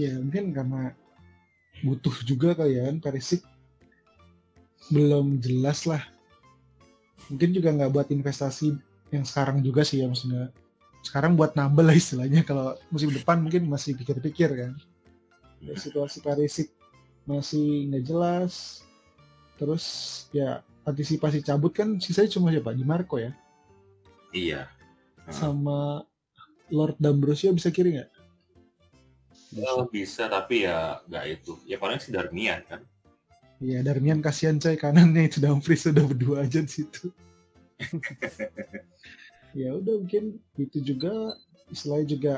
Ya 0.00 0.19
mungkin 0.19 0.50
karena 0.57 0.97
butuh 1.85 2.16
juga 2.25 2.57
kali 2.57 2.75
ya 2.81 2.88
kan 2.88 2.99
Perisic 2.99 3.45
belum 4.90 5.38
jelas 5.38 5.87
lah. 5.87 6.02
Mungkin 7.31 7.54
juga 7.54 7.71
nggak 7.71 7.92
buat 7.92 8.09
investasi 8.11 8.75
yang 9.14 9.23
sekarang 9.23 9.62
juga 9.62 9.87
sih 9.87 10.02
ya 10.02 10.11
maksudnya. 10.11 10.50
Sekarang 11.07 11.38
buat 11.38 11.54
nambah 11.54 11.87
lah 11.87 11.95
istilahnya 11.95 12.42
kalau 12.42 12.75
musim 12.90 13.14
depan 13.14 13.38
mungkin 13.38 13.71
masih 13.71 13.95
pikir-pikir 13.95 14.50
kan. 14.50 14.73
Ya, 15.62 15.75
situasi 15.78 16.19
Perisic 16.21 16.75
masih 17.25 17.88
nggak 17.90 18.04
jelas. 18.04 18.83
Terus 19.57 19.85
ya 20.35 20.66
antisipasi 20.83 21.40
cabut 21.47 21.71
kan 21.71 22.02
sisanya 22.02 22.31
cuma 22.35 22.50
siapa? 22.50 22.75
Di 22.75 22.85
Marco 22.85 23.16
ya. 23.19 23.31
iya. 24.35 24.66
Sama 25.31 26.02
Lord 26.73 26.99
D'Ambrosio 26.99 27.54
bisa 27.54 27.71
kiri 27.71 28.00
nggak? 28.00 28.11
Oh, 29.62 29.85
bisa 29.87 30.26
tapi 30.33 30.64
ya 30.64 31.04
nggak 31.07 31.25
itu 31.28 31.52
ya 31.69 31.76
paling 31.76 32.00
si 32.00 32.09
Darmian 32.09 32.64
kan 32.64 32.81
Iya, 33.62 33.78
Darmian 33.87 34.19
kasihan 34.19 34.59
coy 34.59 34.75
kanannya 34.75 35.31
itu 35.31 35.38
Dumfries 35.38 35.87
sudah 35.87 36.02
berdua 36.02 36.42
aja 36.42 36.59
di 36.66 36.83
situ. 36.83 37.14
ya 39.61 39.71
udah 39.78 40.02
mungkin 40.02 40.42
itu 40.59 40.83
juga 40.83 41.38
istilahnya 41.71 42.07
juga 42.11 42.35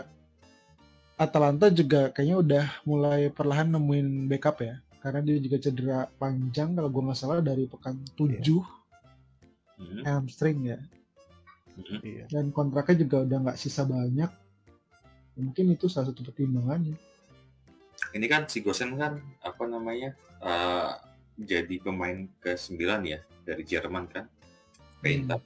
Atalanta 1.15 1.71
juga 1.71 2.11
kayaknya 2.11 2.37
udah 2.43 2.65
mulai 2.85 3.31
perlahan 3.31 3.71
nemuin 3.71 4.27
backup 4.27 4.59
ya 4.61 4.75
karena 4.99 5.21
dia 5.21 5.37
juga 5.39 5.57
cedera 5.61 5.99
panjang 6.19 6.75
kalau 6.75 6.89
gua 6.91 7.03
nggak 7.13 7.19
salah 7.19 7.39
dari 7.41 7.69
pekan 7.69 8.01
7 8.17 8.41
Hmm, 9.75 10.07
hamstring 10.07 10.71
ya 10.71 10.79
hmm. 11.75 11.99
Iya. 12.01 12.25
dan 12.31 12.55
kontraknya 12.55 13.03
juga 13.03 13.27
udah 13.27 13.39
nggak 13.43 13.59
sisa 13.59 13.83
banyak 13.83 14.31
mungkin 15.35 15.75
itu 15.75 15.91
salah 15.91 16.15
satu 16.15 16.23
pertimbangannya 16.23 16.95
ini 18.15 18.27
kan 18.31 18.47
si 18.47 18.63
Gosen 18.63 18.95
kan 18.95 19.19
apa 19.43 19.67
namanya 19.67 20.15
eh, 20.39 20.91
jadi 21.35 21.83
pemain 21.83 22.31
ke 22.39 22.55
9 22.55 22.79
ya 23.03 23.19
dari 23.43 23.67
Jerman 23.67 24.07
kan 24.07 24.31
ke 25.03 25.11
Hmm. 25.11 25.17
Inter. 25.27 25.41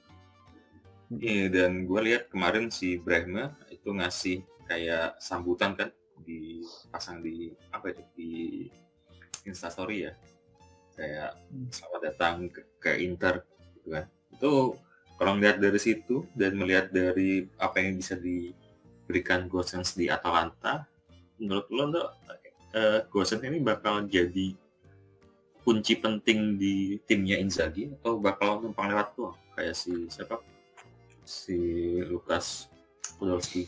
Iya, 1.09 1.45
dan 1.49 1.89
gue 1.89 1.99
lihat 2.05 2.29
kemarin 2.29 2.69
si 2.69 3.01
Brehme 3.01 3.49
itu 3.73 3.89
ngasih 3.89 4.45
kayak 4.69 5.17
sambutan 5.17 5.73
kan 5.73 5.89
dipasang 6.21 7.25
di 7.25 7.49
apa 7.73 7.89
itu 7.89 8.03
di 8.13 8.31
Instastory 9.49 10.05
ya. 10.05 10.13
Kayak 10.93 11.33
Hmm. 11.49 11.67
selamat 11.73 12.01
datang 12.05 12.35
ke, 12.53 12.61
ke 12.77 12.91
Inter 13.01 13.41
gitu 13.73 13.89
kan. 13.97 14.05
Itu 14.29 14.51
kalau 15.17 15.35
ngeliat 15.35 15.57
dari 15.57 15.79
situ 15.81 16.29
dan 16.37 16.53
melihat 16.53 16.93
dari 16.93 17.49
apa 17.57 17.81
yang 17.81 17.97
bisa 17.97 18.13
diberikan 18.15 19.49
Gosens 19.49 19.97
di 19.97 20.05
Atalanta 20.07 20.85
menurut 21.41 21.67
lo 21.73 21.83
tuh 21.89 22.07
eh, 22.77 22.99
Gosens 23.09 23.41
ini 23.41 23.57
bakal 23.63 24.05
jadi 24.05 24.53
kunci 25.65 25.99
penting 25.99 26.55
di 26.59 26.99
timnya 27.03 27.35
Inzaghi 27.39 27.91
atau 27.99 28.19
bakal 28.19 28.63
numpang 28.63 28.91
lewat 28.91 29.15
doang? 29.15 29.37
Kayak 29.55 29.75
si 29.75 30.07
siapa? 30.07 30.39
Si 31.25 31.57
Lukas 32.09 32.71
Podolski 33.19 33.67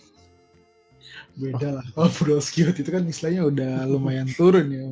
beda 1.37 1.79
lah 1.81 1.85
kalau 1.95 2.09
Podolski 2.11 2.67
itu 2.67 2.89
kan 2.91 3.03
istilahnya 3.07 3.47
udah 3.47 3.73
lumayan 3.87 4.27
turun 4.39 4.67
ya 4.71 4.85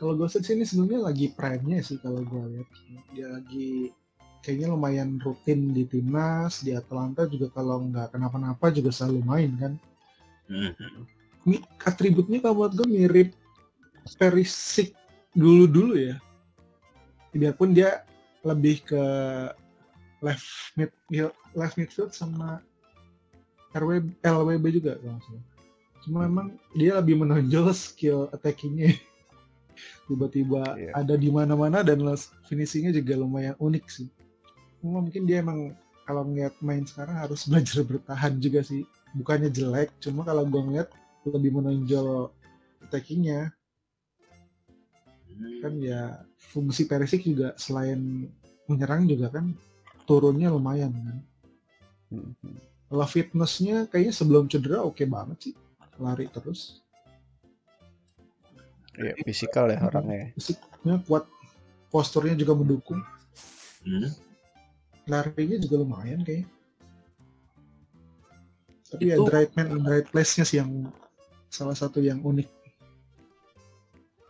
kalau 0.00 0.16
Gosens 0.16 0.48
ini 0.48 0.64
sebenarnya 0.64 1.12
lagi 1.12 1.26
prime-nya 1.36 1.84
sih 1.84 2.00
kalau 2.00 2.24
gue 2.24 2.44
lihat 2.56 2.68
dia 3.12 3.28
lagi 3.28 3.92
kayaknya 4.40 4.72
lumayan 4.72 5.20
rutin 5.20 5.76
di 5.76 5.84
timnas 5.84 6.64
di 6.64 6.72
Atalanta 6.72 7.28
juga 7.28 7.52
kalau 7.52 7.84
nggak 7.84 8.16
kenapa-napa 8.16 8.72
juga 8.72 8.90
selalu 8.92 9.20
main 9.24 9.52
kan 9.60 9.74
Hmm. 10.50 10.74
ini 11.46 11.62
atributnya 11.86 12.42
kalau 12.42 12.66
buat 12.66 12.74
gue 12.74 12.82
mirip 12.90 13.30
Perisic 14.18 14.98
dulu-dulu 15.30 15.94
ya 15.94 16.18
biarpun 17.30 17.70
dia 17.70 18.02
lebih 18.42 18.82
ke 18.82 19.02
left 20.18 20.74
mid 20.74 20.90
left 21.54 21.78
midfield 21.78 22.10
sama 22.10 22.58
RW 23.70 24.10
LWB 24.26 24.64
juga 24.82 24.98
kalau 24.98 25.22
salah. 25.22 25.44
Cuma 26.00 26.24
memang 26.24 26.56
dia 26.72 26.96
lebih 26.96 27.20
menonjol 27.20 27.70
skill 27.76 28.28
attackingnya. 28.32 28.96
Tiba-tiba 30.08 30.76
Iya. 30.76 30.90
ada 30.96 31.14
di 31.16 31.28
mana-mana 31.32 31.80
dan 31.84 32.02
finishingnya 32.48 32.92
juga 32.92 33.16
lumayan 33.20 33.56
unik 33.60 33.84
sih. 33.88 34.08
Cuma 34.80 35.04
mungkin 35.04 35.28
dia 35.28 35.44
emang 35.44 35.76
kalau 36.08 36.26
ngeliat 36.26 36.56
main 36.64 36.82
sekarang 36.88 37.16
harus 37.20 37.44
belajar 37.48 37.84
bertahan 37.84 38.40
juga 38.40 38.64
sih. 38.64 38.82
Bukannya 39.14 39.50
jelek, 39.50 39.90
cuma 39.98 40.22
kalau 40.22 40.46
gua 40.46 40.62
ngeliat 40.62 40.88
lebih 41.26 41.52
menonjol 41.56 42.30
attackingnya 42.84 43.52
Hmm. 45.40 45.56
kan 45.64 45.72
ya 45.80 46.20
fungsi 46.52 46.84
Perisic 46.84 47.24
juga 47.24 47.56
selain 47.56 48.28
menyerang 48.68 49.08
juga 49.08 49.32
kan 49.32 49.56
turunnya 50.04 50.52
lumayan 50.52 50.92
kan. 50.92 51.16
Hmm, 52.12 52.30
hmm. 52.44 52.56
Kalau 52.92 53.06
fitnessnya 53.08 53.88
kayaknya 53.88 54.12
sebelum 54.12 54.52
cedera 54.52 54.84
oke 54.84 55.00
banget 55.08 55.38
sih 55.48 55.54
lari 56.00 56.26
terus 56.28 56.80
Iya, 59.00 59.16
fisikal 59.24 59.70
ya 59.70 59.80
orangnya. 59.80 60.34
fisiknya 60.34 61.00
kuat 61.06 61.24
posturnya 61.88 62.34
juga 62.34 62.52
mendukung 62.52 63.00
Hmm. 63.80 64.12
larinya 65.06 65.56
juga 65.56 65.76
lumayan 65.80 66.20
kayaknya 66.20 66.44
tapi 68.90 69.08
ya 69.08 69.16
Itu- 69.16 69.24
the 69.24 69.32
right 69.32 69.52
man 69.54 69.68
in 69.70 69.80
the 69.80 69.90
right 69.90 70.04
place-nya 70.04 70.44
sih 70.44 70.60
yang 70.60 70.90
salah 71.48 71.72
satu 71.72 72.02
yang 72.02 72.20
unik 72.20 72.50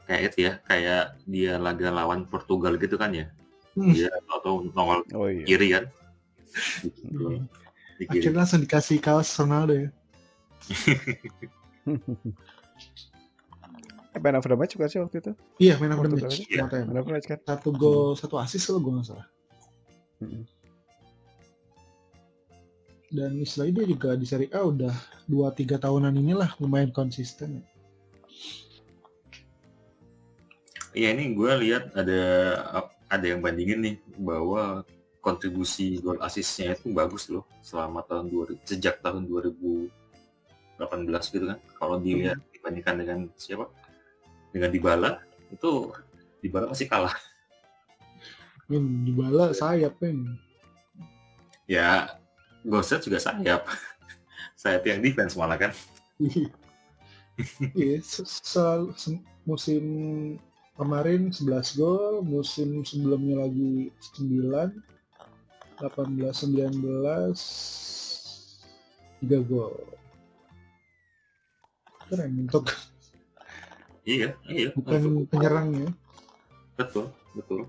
kayak 0.05 0.23
itu 0.31 0.39
ya 0.47 0.53
kayak 0.63 1.03
dia 1.25 1.55
laga 1.57 1.89
lawan 1.89 2.27
Portugal 2.27 2.77
gitu 2.77 2.95
kan 2.95 3.11
ya 3.11 3.27
Hmm. 3.75 3.91
dia 3.91 4.11
atau 4.29 4.67
nongol 4.71 5.03
Oh 5.15 5.27
iya. 5.27 5.47
kiri 5.47 5.69
kan 5.73 5.85
Hmm. 7.11 7.47
Akhirnya 8.01 8.43
langsung 8.43 8.63
dikasih 8.63 8.97
kaos 8.99 9.29
Ronaldo 9.37 9.77
ya. 9.77 9.89
eh, 14.15 14.21
man 14.21 14.37
of 14.39 14.47
the 14.47 14.57
match 14.57 14.75
bukan 14.77 14.91
sih 14.91 15.01
waktu 15.01 15.17
itu? 15.23 15.33
Iya, 15.59 15.75
main 15.81 15.93
of 15.95 16.03
the 16.05 16.11
match. 16.13 16.45
Iya. 16.47 16.67
Kemarin. 16.69 16.85
Man 16.91 16.99
of 17.01 17.07
the 17.07 17.15
match 17.15 17.29
kan? 17.31 17.39
Satu 17.47 17.71
gol, 17.75 18.15
satu 18.19 18.37
assist 18.39 18.69
kalau 18.69 18.81
gue 18.83 18.93
nggak 19.01 19.07
salah. 19.09 19.27
Mm-mm. 20.21 20.45
Dan 23.11 23.43
istilahnya 23.43 23.83
dia 23.83 23.87
juga 23.91 24.15
di 24.15 24.23
Serie 24.23 24.55
A 24.55 24.63
udah 24.63 24.95
2-3 25.27 25.83
tahunan 25.83 26.15
inilah 26.15 26.55
lumayan 26.63 26.95
konsisten. 26.95 27.59
ya. 27.59 27.65
Iya 30.91 31.09
ini 31.15 31.39
gue 31.39 31.51
lihat 31.67 31.95
ada 31.95 32.23
ada 33.07 33.27
yang 33.27 33.39
bandingin 33.39 33.79
nih 33.83 33.97
bahwa 34.19 34.83
kontribusi 35.23 36.03
gol 36.03 36.19
asisnya 36.19 36.75
itu 36.75 36.91
bagus 36.91 37.31
loh 37.31 37.47
selama 37.63 38.03
tahun 38.03 38.27
2000 38.27 38.67
sejak 38.67 38.99
tahun 38.99 39.27
2018 40.81 41.35
gitu 41.37 41.45
kan. 41.45 41.59
Kalau 41.77 42.01
dilihat 42.01 42.41
dibandingkan 42.57 42.95
dengan 42.97 43.19
siapa? 43.37 43.69
Dengan 44.51 44.73
Dybala 44.73 45.21
itu 45.53 45.93
Dybala 46.41 46.73
masih 46.73 46.89
kalah. 46.89 47.13
Men, 48.71 49.05
Dybala 49.05 49.53
sayap 49.53 50.01
men. 50.01 50.41
Ya 51.69 52.17
Gosset 52.65 53.05
juga 53.05 53.21
sayap. 53.21 53.69
sayap 54.61 54.83
yang 54.89 55.05
defense 55.05 55.37
malah 55.37 55.61
kan. 55.61 55.73
Iya, 57.73 58.05
se- 58.05 59.25
musim 59.49 59.85
kemarin 60.77 61.33
11 61.33 61.81
gol, 61.81 62.21
musim 62.21 62.85
sebelumnya 62.85 63.49
lagi 63.49 63.89
9, 64.17 64.77
18 65.81 66.53
19 66.53 67.33
3 69.25 69.49
gol. 69.49 70.00
Keren 72.11 72.51
untuk 72.51 72.67
Iya, 74.03 74.35
iya. 74.51 74.75
bukan 74.75 74.99
Untuk- 75.23 75.29
penyerangnya. 75.31 75.93
Betul, 76.75 77.13
betul. 77.37 77.69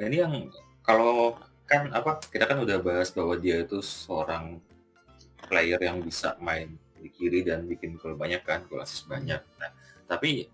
Ini 0.00 0.16
yang 0.26 0.34
kalau 0.82 1.38
kan 1.68 1.92
apa 1.94 2.18
kita 2.26 2.48
kan 2.50 2.58
udah 2.58 2.82
bahas 2.82 3.12
bahwa 3.14 3.38
dia 3.38 3.62
itu 3.62 3.78
seorang 3.78 4.58
player 5.46 5.78
yang 5.78 6.02
bisa 6.02 6.34
main 6.42 6.74
di 6.98 7.06
kiri 7.12 7.46
dan 7.46 7.68
bikin 7.68 7.94
gol 8.00 8.18
banyak 8.18 8.42
kan, 8.42 8.66
gol 8.66 8.82
assist 8.82 9.06
banyak. 9.06 9.38
Nah, 9.60 9.70
tapi 10.08 10.48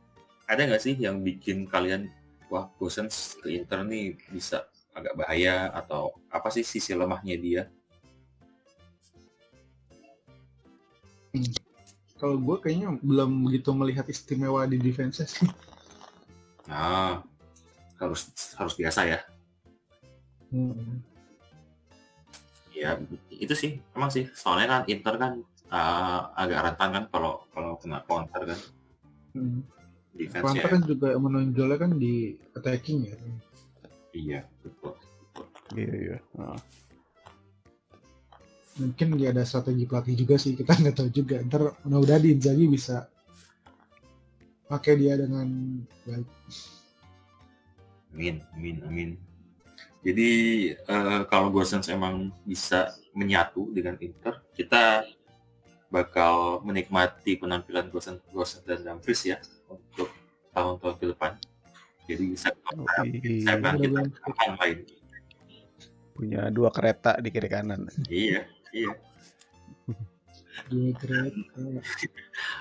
ada 0.44 0.68
nggak 0.68 0.82
sih 0.82 0.98
yang 0.98 1.22
bikin 1.22 1.64
kalian 1.64 2.10
wah 2.52 2.68
Gosens 2.76 3.38
ke 3.40 3.52
Inter 3.56 3.84
nih 3.84 4.16
bisa 4.28 4.68
agak 4.92 5.14
bahaya 5.14 5.70
atau 5.70 6.12
apa 6.28 6.50
sih 6.50 6.66
sisi 6.66 6.92
lemahnya 6.92 7.36
dia? 7.38 7.62
Kalau 12.18 12.36
gue 12.36 12.56
kayaknya 12.58 12.98
belum 12.98 13.46
begitu 13.46 13.70
melihat 13.70 14.06
istimewa 14.10 14.66
di 14.66 14.78
defense 14.78 15.22
sih. 15.22 15.46
Nah, 16.66 17.22
harus 18.02 18.28
harus 18.58 18.74
biasa 18.74 19.00
ya. 19.06 19.20
Hmm. 20.50 21.00
Ya 22.74 22.98
itu 23.30 23.54
sih, 23.54 23.78
emang 23.94 24.10
sih. 24.10 24.26
Soalnya 24.34 24.66
kan 24.66 24.82
Inter 24.90 25.14
kan 25.14 25.32
uh, 25.70 26.20
agak 26.34 26.58
rentan 26.66 26.90
kan 26.94 27.04
kalau 27.10 27.46
kalau 27.54 27.78
kena 27.80 28.02
counter 28.04 28.54
kan 28.54 28.60
Hmm. 29.36 29.60
defense 30.16 30.40
Atlanta 30.40 30.66
ya. 30.66 30.72
kan 30.72 30.82
juga 30.88 31.08
menonjolnya 31.20 31.78
kan 31.78 31.92
di 32.00 32.34
attacking 32.56 33.06
ya. 33.06 33.16
Iya, 34.16 34.40
betul. 34.64 34.96
Iya, 35.76 35.92
iya. 35.94 36.16
Ah. 36.40 36.58
Mungkin 38.78 39.18
dia 39.18 39.34
ada 39.34 39.42
strategi 39.42 39.84
pelatih 39.84 40.14
juga 40.14 40.38
sih, 40.38 40.54
kita 40.54 40.72
nggak 40.80 40.96
tahu 40.96 41.10
juga. 41.10 41.42
Ntar 41.42 41.74
mudah-mudahan 41.82 42.22
di 42.22 42.30
Inzaghi 42.38 42.66
bisa 42.70 43.10
pakai 44.68 44.94
dia 44.96 45.18
dengan 45.18 45.46
baik. 46.06 46.28
Amin, 48.14 48.40
amin, 48.56 48.76
amin. 48.86 49.10
Jadi 50.06 50.30
eh, 50.72 51.20
kalau 51.26 51.50
Gosens 51.50 51.90
emang 51.90 52.30
bisa 52.46 52.94
menyatu 53.12 53.68
dengan 53.74 53.98
Inter, 53.98 54.40
kita 54.54 55.02
bakal 55.90 56.62
menikmati 56.62 57.34
penampilan 57.34 57.90
Gosens, 57.90 58.22
Gosens 58.30 58.62
dan 58.62 58.84
Dumfries 58.84 59.22
ya 59.26 59.36
untuk 59.66 60.08
tahun-tahun 60.54 60.96
ke 61.00 61.06
depan. 61.12 61.32
Jadi 62.08 62.24
bilang 62.32 63.76
kita 63.76 64.00
Bener-bener. 64.00 64.06
akan 64.24 64.50
main. 64.56 64.78
punya 66.18 66.50
dua 66.50 66.74
kereta 66.74 67.14
di 67.22 67.30
kiri 67.30 67.46
kanan. 67.46 67.86
Iya, 68.10 68.42
iya. 68.72 68.92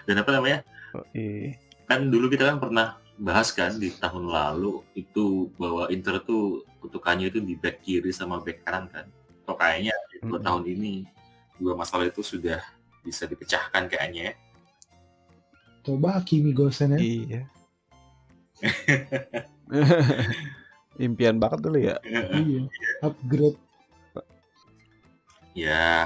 Dan 0.06 0.22
apa 0.22 0.30
namanya? 0.32 0.60
Oh, 0.96 1.04
iya. 1.12 1.58
Kan 1.88 2.12
dulu 2.12 2.32
kita 2.32 2.54
kan 2.54 2.58
pernah 2.62 2.88
bahas 3.17 3.50
kan 3.50 3.82
di 3.82 3.89
tahun 3.98 4.30
lalu 4.30 4.86
itu 4.93 5.50
bahwa 5.58 5.89
Inter 5.89 6.22
tuh 6.22 6.62
kutukannya 6.84 7.34
itu 7.34 7.41
di 7.41 7.58
back 7.58 7.82
kiri 7.82 8.13
sama 8.13 8.39
back 8.43 8.63
kanan 8.63 8.88
kan. 8.93 9.06
Atau 9.43 9.56
kayaknya 9.58 9.96
dua 10.22 10.38
Mm-mm. 10.38 10.46
tahun 10.46 10.63
ini 10.67 10.93
dua 11.58 11.74
masalah 11.74 12.06
itu 12.06 12.22
sudah 12.22 12.62
bisa 13.02 13.26
dipecahkan 13.26 13.89
kayaknya 13.89 14.32
ya. 14.32 14.34
Coba 15.88 16.20
Hakimi 16.20 16.52
Gosen 16.52 16.96
ya. 16.96 17.00
Iya. 17.00 17.41
Impian 21.06 21.39
banget 21.39 21.60
dulu 21.63 21.80
ya. 21.80 21.96
Iya. 22.04 22.67
Upgrade. 23.06 23.60
Ya, 25.58 26.06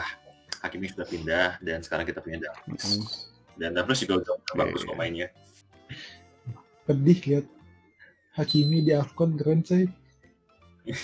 Hakimi 0.63 0.87
sudah 0.87 1.03
pindah 1.03 1.59
dan 1.59 1.83
sekarang 1.83 2.07
kita 2.07 2.23
punya 2.23 2.39
Dumfries. 2.39 2.85
Mm. 2.87 3.03
Dan 3.59 3.69
Dumfries 3.75 4.07
juga 4.07 4.23
udah, 4.23 4.33
udah 4.39 4.53
Iya, 4.55 4.59
bagus 4.63 4.81
iya. 4.81 4.87
kok 4.87 4.97
mainnya. 4.97 5.27
Pedih 6.87 7.19
lihat 7.27 7.45
Hakimi 8.39 8.77
di 8.87 8.91
Afcon 8.95 9.35
keren 9.35 9.61
sih. 9.67 9.91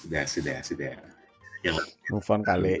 Sudah, 0.00 0.24
sudah, 0.24 0.64
sudah. 0.64 0.96
Yang 1.60 1.76
Move 2.08 2.30
on 2.32 2.40
kali. 2.40 2.80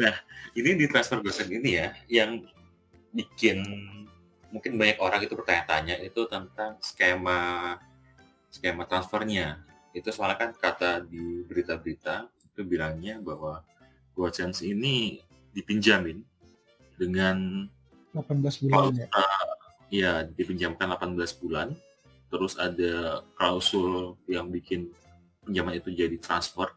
nah, 0.00 0.14
ini 0.58 0.74
di 0.74 0.90
transfer 0.90 1.22
Gosen 1.22 1.46
ini 1.46 1.78
ya, 1.78 1.94
yang 2.10 2.42
bikin 3.14 3.62
mungkin 4.50 4.74
banyak 4.80 4.98
orang 4.98 5.22
itu 5.22 5.38
bertanya-tanya 5.38 6.00
itu 6.02 6.26
tentang 6.26 6.80
skema 6.82 7.76
skema 8.56 8.88
transfernya. 8.88 9.60
Itu 9.92 10.08
soalnya 10.08 10.48
kan 10.48 10.50
kata 10.56 11.04
di 11.04 11.44
berita-berita 11.44 12.32
itu 12.56 12.64
bilangnya 12.64 13.20
bahwa 13.20 13.60
Gosens 14.16 14.64
ini 14.64 15.20
dipinjamin 15.52 16.24
dengan 16.96 17.68
18 18.16 18.64
bulan 18.64 18.96
ya. 18.96 19.08
ya 19.92 20.12
dipinjamkan 20.24 20.88
18 20.96 21.40
bulan 21.44 21.76
terus 22.32 22.56
ada 22.56 23.20
klausul 23.36 24.16
yang 24.24 24.48
bikin 24.48 24.88
pinjaman 25.44 25.76
itu 25.76 25.92
jadi 25.92 26.16
transfer 26.16 26.72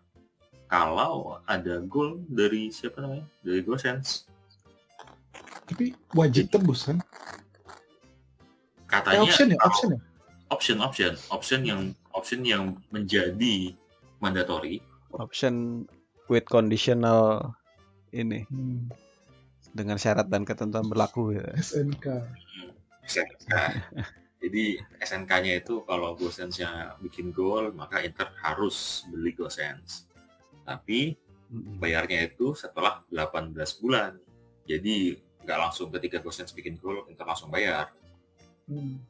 kalau 0.68 1.40
ada 1.48 1.80
gol 1.88 2.20
dari 2.28 2.70
siapa 2.76 3.00
namanya 3.00 3.24
dari 3.40 3.64
Gosens 3.64 4.28
Tapi 5.70 5.94
wajib 6.18 6.50
tebus 6.50 6.90
kan? 6.90 6.98
Eh, 6.98 7.06
katanya 8.90 9.22
option 9.22 9.48
ya, 9.54 9.58
option 9.62 9.90
ya. 9.94 10.00
Option 10.50 10.78
option 10.82 11.14
option 11.30 11.62
yang 11.66 11.82
option 12.14 12.42
yang 12.46 12.78
menjadi 12.94 13.74
mandatory 14.20 14.84
Option 15.10 15.86
with 16.30 16.46
conditional 16.46 17.54
ini 18.14 18.46
Hmm. 18.46 18.90
dengan 19.74 19.98
syarat 19.98 20.30
dan 20.30 20.46
ketentuan 20.46 20.86
berlaku 20.86 21.34
ya. 21.34 21.46
SNK. 21.58 22.06
SNK 23.06 23.54
jadi 24.46 24.66
SNK-nya 25.02 25.66
itu 25.66 25.82
kalau 25.84 26.14
Gosensnya 26.14 26.94
bikin 27.02 27.34
gol 27.34 27.74
maka 27.74 28.06
Inter 28.06 28.30
harus 28.46 29.06
beli 29.10 29.34
Gosens 29.34 30.06
tapi 30.70 31.18
bayarnya 31.82 32.30
itu 32.30 32.54
setelah 32.54 33.02
18 33.10 33.58
bulan. 33.82 34.14
Jadi 34.70 35.18
nggak 35.42 35.60
langsung 35.60 35.90
ketika 35.90 36.22
Gosens 36.22 36.54
bikin 36.54 36.78
gol, 36.78 37.10
Inter 37.10 37.26
langsung 37.26 37.50
bayar. 37.50 37.90
Hmm. 38.70 39.02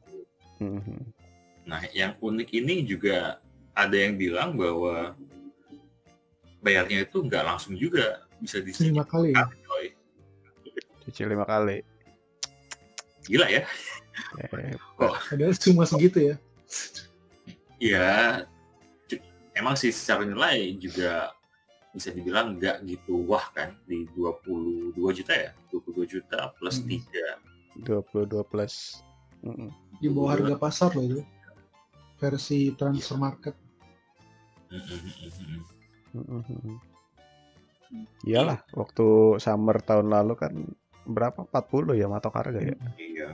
Nah, 1.70 1.86
yang 1.94 2.18
unik 2.18 2.50
ini 2.50 2.82
juga 2.82 3.38
ada 3.70 3.94
yang 3.94 4.18
bilang 4.18 4.58
bahwa 4.58 5.14
bayarnya 6.58 7.06
itu 7.06 7.22
nggak 7.22 7.46
langsung 7.46 7.78
juga 7.78 8.26
bisa 8.42 8.58
dicicil. 8.58 8.90
Lima 8.90 9.06
kali 9.06 9.30
ya. 9.30 9.46
coy. 9.62 9.86
Cicil 11.06 11.30
lima 11.30 11.46
kali. 11.46 11.78
Gila 13.30 13.46
ya? 13.46 13.62
Eh, 14.42 14.74
Padahal 14.98 15.54
cuma 15.62 15.86
segitu 15.86 16.34
ya. 16.34 16.36
Ya, 17.80 18.44
emang 19.54 19.78
sih 19.78 19.94
secara 19.94 20.26
nilai 20.26 20.74
juga 20.76 21.32
bisa 21.90 22.10
dibilang 22.14 22.54
nggak 22.58 22.86
gitu 22.86 23.26
wah 23.26 23.50
kan 23.50 23.74
di 23.82 24.06
22 24.14 24.94
juta 25.10 25.34
ya 25.34 25.50
22 25.74 26.06
juta 26.06 26.54
plus 26.54 26.78
Hmm. 26.82 26.98
3 27.82 27.82
22 27.82 28.44
plus. 28.46 29.00
Mm-mm. 29.40 29.72
Di 29.98 30.06
bawah 30.12 30.36
harga 30.36 30.54
pasar 30.60 30.92
loh 30.92 31.02
itu. 31.06 31.20
Versi 32.20 32.76
transfer 32.76 33.16
market. 33.16 33.56
Mm. 34.70 35.64
Mm-mm. 36.10 36.76
Iyalah, 38.22 38.62
waktu 38.76 39.38
summer 39.42 39.82
tahun 39.82 40.12
lalu 40.12 40.38
kan 40.38 40.54
berapa? 41.08 41.42
40 41.48 41.98
ya 41.98 42.06
matok 42.06 42.38
harga 42.38 42.60
ya. 42.60 42.76
Iya. 43.00 43.28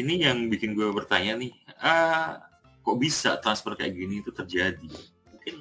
Ini 0.00 0.30
yang 0.30 0.48
bikin 0.48 0.72
gue 0.72 0.88
bertanya 0.94 1.36
nih, 1.36 1.52
ah, 1.82 2.40
kok 2.80 2.96
bisa 2.96 3.36
transfer 3.42 3.76
kayak 3.76 3.92
gini 3.92 4.24
itu 4.24 4.32
terjadi? 4.32 4.88
Mungkin 5.28 5.56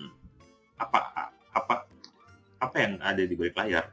apa 0.79 0.99
apa 1.51 1.75
apa 2.61 2.75
yang 2.79 3.01
ada 3.03 3.19
di 3.25 3.35
balik 3.35 3.57
layar? 3.59 3.91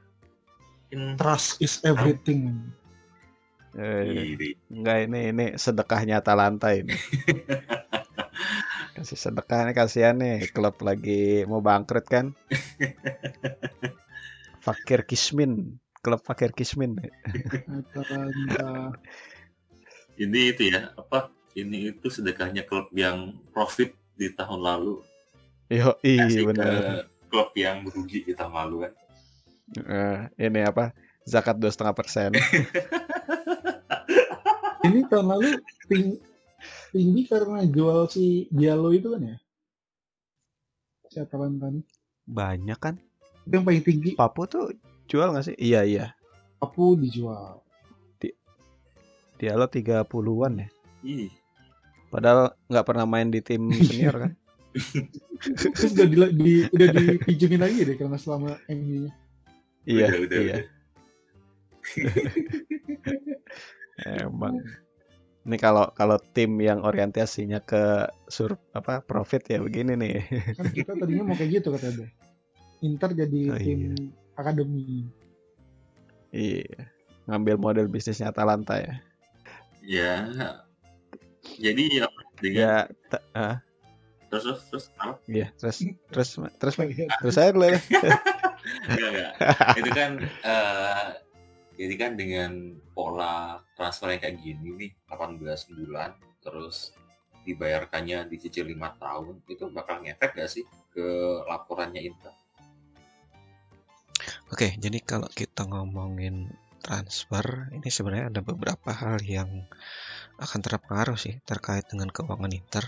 Mungkin 0.86 1.18
Trust 1.18 1.58
is 1.58 1.82
everything. 1.82 2.62
Eh, 3.76 4.32
ini 4.32 4.48
enggak 4.72 4.98
ini 5.04 5.20
ini 5.34 5.46
sedekahnya 5.58 6.22
Atalanta 6.22 6.70
ini. 6.72 6.94
Kasih 8.96 9.18
sedekah 9.20 9.68
nih 9.68 9.76
kasihan 9.76 10.16
nih 10.16 10.48
klub 10.48 10.80
lagi 10.80 11.44
mau 11.44 11.60
bangkrut 11.60 12.06
kan. 12.08 12.32
Fakir 14.64 15.04
Kismin, 15.04 15.76
klub 16.00 16.24
Fakir 16.24 16.50
Kismin. 16.50 16.96
Ini 20.16 20.40
itu 20.56 20.72
ya 20.72 20.96
apa? 20.96 21.28
Ini 21.52 21.92
itu 21.92 22.08
sedekahnya 22.08 22.64
klub 22.64 22.88
yang 22.92 23.36
profit 23.52 23.92
di 24.16 24.32
tahun 24.32 24.64
lalu 24.64 25.04
Yo, 25.68 25.92
iya 26.00 26.24
kasih 26.24 26.42
ke 26.46 26.48
benar. 26.56 27.04
klub 27.28 27.50
yang 27.52 27.84
merugi 27.84 28.24
di 28.24 28.32
tahun 28.32 28.54
lalu 28.54 28.76
kan. 28.86 28.92
Eh, 29.82 30.18
ini 30.46 30.62
apa? 30.62 30.94
Zakat 31.26 31.58
dua 31.58 31.68
setengah 31.68 31.92
persen. 31.92 32.32
Ini 34.86 35.02
tahun 35.10 35.26
lalu 35.26 35.58
ting- 35.90 36.22
tinggi 36.96 37.28
karena 37.28 37.60
jual 37.68 38.08
si 38.08 38.48
Diallo 38.48 38.88
itu 38.96 39.12
kan 39.12 39.20
ya? 39.20 39.36
Si 41.12 41.20
Atalanta 41.20 41.68
nih. 41.68 41.84
Banyak 42.24 42.78
kan? 42.80 42.96
Itu 43.44 43.52
yang 43.60 43.66
paling 43.68 43.84
tinggi. 43.84 44.10
Papu 44.16 44.48
tuh 44.48 44.72
jual 45.12 45.28
nggak 45.28 45.52
sih? 45.52 45.56
Iya 45.60 45.84
iya. 45.84 46.06
Papu 46.56 46.96
dijual. 46.96 47.60
Diallo 49.36 49.68
30-an 49.68 50.64
ya. 50.64 50.68
Ih, 51.04 51.28
Padahal 52.08 52.56
nggak 52.72 52.86
pernah 52.88 53.04
main 53.04 53.28
di 53.28 53.44
tim 53.44 53.68
senior 53.86 54.16
kan? 54.16 54.32
Terus 55.76 55.92
udah 55.92 56.08
di, 56.08 56.16
di- 56.32 56.66
udah 56.72 56.88
dipinjemin 56.88 57.60
lagi 57.60 57.84
deh 57.84 57.96
karena 58.00 58.16
selama 58.16 58.56
MU-nya. 58.72 59.12
iya, 59.84 60.08
udah, 60.08 60.18
udah, 60.24 60.38
iya. 60.40 60.56
udah. 60.56 60.64
Emang. 64.24 64.56
Ini 65.46 65.56
kalau 65.56 65.86
kalau 65.94 66.18
tim 66.34 66.58
yang 66.58 66.82
orientasinya 66.82 67.62
ke 67.62 68.02
sur 68.26 68.58
apa 68.74 68.98
profit 69.00 69.46
ya 69.46 69.62
begini 69.62 69.94
nih. 69.94 70.14
Kan 70.58 70.66
kita 70.76 70.92
tadinya 70.98 71.22
mau 71.24 71.36
kayak 71.38 71.62
gitu 71.62 71.68
kata 71.70 71.86
dia. 71.94 72.08
Inter 72.82 73.10
jadi 73.14 73.40
Oh, 73.48 73.56
tim 73.56 73.78
iya. 73.78 73.92
akademi. 74.34 75.06
iya. 76.28 76.90
Ngambil 77.24 77.56
model 77.56 77.86
bisnisnya 77.86 78.30
Atalanta 78.30 78.78
ya. 78.78 78.94
Ya. 79.80 80.12
Jadi? 81.56 82.02
Dengan 82.36 82.58
Ya, 82.58 82.74
ta- 83.08 83.24
ah, 83.32 83.56
terus 84.28 84.44
terus 84.44 84.62
terus 84.68 84.84
apa? 84.98 85.14
iya, 85.24 85.48
terus 85.56 85.78
terus 86.10 86.28
terus 86.58 86.74
Iya. 86.76 87.06
terus 87.16 87.34
saya 87.34 87.54
dulu 87.54 87.64
ya. 87.64 87.78
Enggak, 88.90 89.08
enggak. 89.08 89.32
Itu 89.78 89.90
kan 89.94 90.10
eh 90.42 91.06
jadi 91.76 91.94
kan 92.00 92.12
dengan 92.16 92.80
pola 92.96 93.60
transfer 93.76 94.16
yang 94.16 94.20
kayak 94.20 94.36
gini 94.40 94.68
nih 94.76 94.92
18 95.12 95.76
bulan 95.76 96.10
terus 96.40 96.96
dibayarkannya 97.46 98.26
dicicil 98.26 98.66
lima 98.66 98.90
tahun 98.98 99.38
itu 99.46 99.70
bakal 99.70 100.02
ngefek 100.02 100.34
gak 100.34 100.50
sih 100.50 100.66
ke 100.90 101.06
laporannya 101.46 102.02
Inter? 102.02 102.34
Oke, 104.50 104.74
jadi 104.78 104.98
kalau 105.02 105.30
kita 105.30 105.66
ngomongin 105.66 106.50
transfer, 106.82 107.70
ini 107.74 107.90
sebenarnya 107.90 108.30
ada 108.30 108.40
beberapa 108.42 108.90
hal 108.94 109.18
yang 109.22 109.66
akan 110.38 110.60
terpengaruh 110.62 111.18
sih 111.18 111.38
terkait 111.42 111.86
dengan 111.90 112.10
keuangan 112.10 112.50
Inter. 112.50 112.84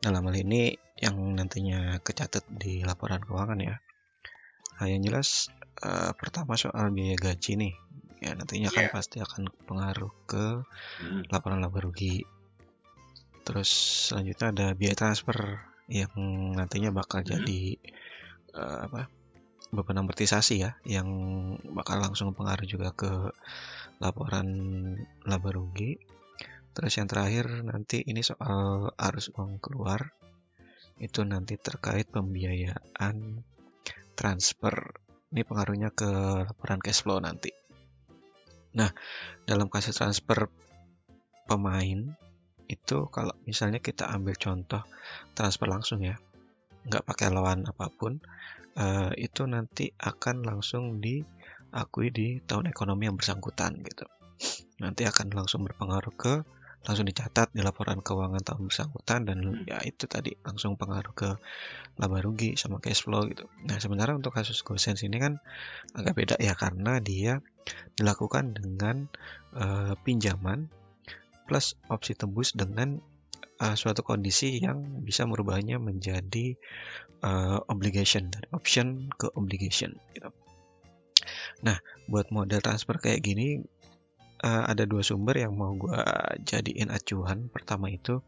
Dalam 0.00 0.28
hal 0.28 0.36
ini 0.36 0.76
yang 1.00 1.16
nantinya 1.36 2.00
kecatat 2.04 2.44
di 2.52 2.84
laporan 2.84 3.24
keuangan 3.24 3.60
ya. 3.60 3.76
Nah, 4.76 4.86
yang 4.90 5.00
jelas 5.00 5.48
eh, 5.80 6.12
pertama 6.16 6.60
soal 6.60 6.92
biaya 6.92 7.16
gaji 7.16 7.52
nih. 7.56 7.74
Ya, 8.24 8.32
nantinya 8.32 8.72
kan 8.72 8.88
Iya. 8.88 8.94
pasti 8.96 9.20
akan 9.20 9.52
pengaruh 9.68 10.12
ke 10.24 10.64
Hmm. 10.96 11.22
laporan 11.28 11.60
laba 11.60 11.76
rugi. 11.84 12.24
Terus 13.44 13.68
selanjutnya 14.08 14.46
ada 14.48 14.66
biaya 14.72 14.96
transfer 14.96 15.60
yang 15.92 16.08
nantinya 16.56 16.88
bakal 16.88 17.20
Hmm. 17.20 17.36
jadi 17.36 17.76
eh, 18.56 18.78
apa 18.88 19.12
beban 19.74 20.00
amortisasi 20.00 20.54
ya, 20.64 20.72
yang 20.88 21.08
bakal 21.76 22.00
langsung 22.00 22.32
pengaruh 22.32 22.64
juga 22.64 22.96
ke 22.96 23.10
laporan 24.00 24.48
laba 25.28 25.50
rugi. 25.52 26.00
Terus 26.72 26.92
yang 26.96 27.06
terakhir 27.06 27.46
nanti 27.66 28.00
ini 28.02 28.24
soal 28.24 28.88
arus 28.96 29.30
uang 29.36 29.60
keluar 29.60 30.00
itu 31.02 31.20
nanti 31.26 31.60
terkait 31.60 32.08
pembiayaan 32.08 33.44
transfer. 34.16 34.74
Ini 35.34 35.42
pengaruhnya 35.42 35.90
ke 35.90 36.10
laporan 36.46 36.78
cash 36.78 37.02
flow 37.02 37.18
nanti. 37.18 37.63
Nah, 38.74 38.90
dalam 39.46 39.70
kasus 39.70 39.94
transfer 39.94 40.50
pemain 41.46 42.00
itu 42.66 43.06
kalau 43.12 43.36
misalnya 43.44 43.78
kita 43.78 44.08
ambil 44.08 44.34
contoh 44.34 44.82
transfer 45.36 45.68
langsung 45.68 46.02
ya, 46.02 46.16
nggak 46.88 47.04
pakai 47.06 47.30
lawan 47.30 47.64
apa 47.68 47.86
pun, 47.92 48.18
eh, 48.74 49.12
itu 49.20 49.46
nanti 49.46 49.94
akan 49.94 50.42
langsung 50.42 50.98
diakui 50.98 52.10
di 52.10 52.40
tahun 52.42 52.72
ekonomi 52.72 53.06
yang 53.06 53.16
bersangkutan 53.16 53.78
gitu. 53.84 54.06
Nanti 54.82 55.06
akan 55.06 55.30
langsung 55.30 55.62
berpengaruh 55.62 56.14
ke 56.18 56.34
langsung 56.84 57.08
dicatat 57.08 57.48
di 57.56 57.64
laporan 57.64 58.04
keuangan 58.04 58.44
tahun 58.44 58.68
bersangkutan 58.68 59.24
dan 59.24 59.38
Hmm. 59.40 59.64
ya 59.64 59.80
itu 59.82 60.04
tadi 60.04 60.36
langsung 60.44 60.76
pengaruh 60.76 61.16
ke 61.16 61.30
laba 61.96 62.18
rugi 62.20 62.60
sama 62.60 62.78
cash 62.78 63.08
flow 63.08 63.24
gitu. 63.28 63.48
Nah 63.64 63.80
sementara 63.80 64.12
untuk 64.12 64.36
kasus 64.36 64.60
Gosens 64.60 65.00
ini 65.00 65.16
kan 65.16 65.40
agak 65.96 66.12
beda 66.12 66.36
ya 66.36 66.52
karena 66.52 67.00
dia 67.00 67.40
dilakukan 67.96 68.52
dengan 68.52 69.08
eh, 69.56 69.96
pinjaman 70.04 70.68
plus 71.48 71.76
opsi 71.88 72.12
tebus 72.12 72.52
dengan 72.52 73.00
eh, 73.64 73.76
suatu 73.80 74.04
kondisi 74.04 74.60
yang 74.60 75.00
bisa 75.00 75.24
merubahnya 75.24 75.80
menjadi 75.80 76.56
eh, 77.24 77.58
obligation 77.72 78.28
dari 78.28 78.46
option 78.52 79.08
ke 79.16 79.32
obligation 79.32 79.96
gitu. 80.12 80.28
Nah, 81.64 81.80
buat 82.04 82.28
model 82.28 82.60
transfer 82.60 83.00
kayak 83.00 83.24
gini 83.24 83.64
eh, 84.44 84.64
ada 84.68 84.84
dua 84.84 85.00
sumber 85.00 85.40
yang 85.40 85.56
mau 85.56 85.72
gua 85.72 86.04
jadiin 86.44 86.92
acuan. 86.92 87.48
Pertama 87.48 87.88
itu 87.88 88.20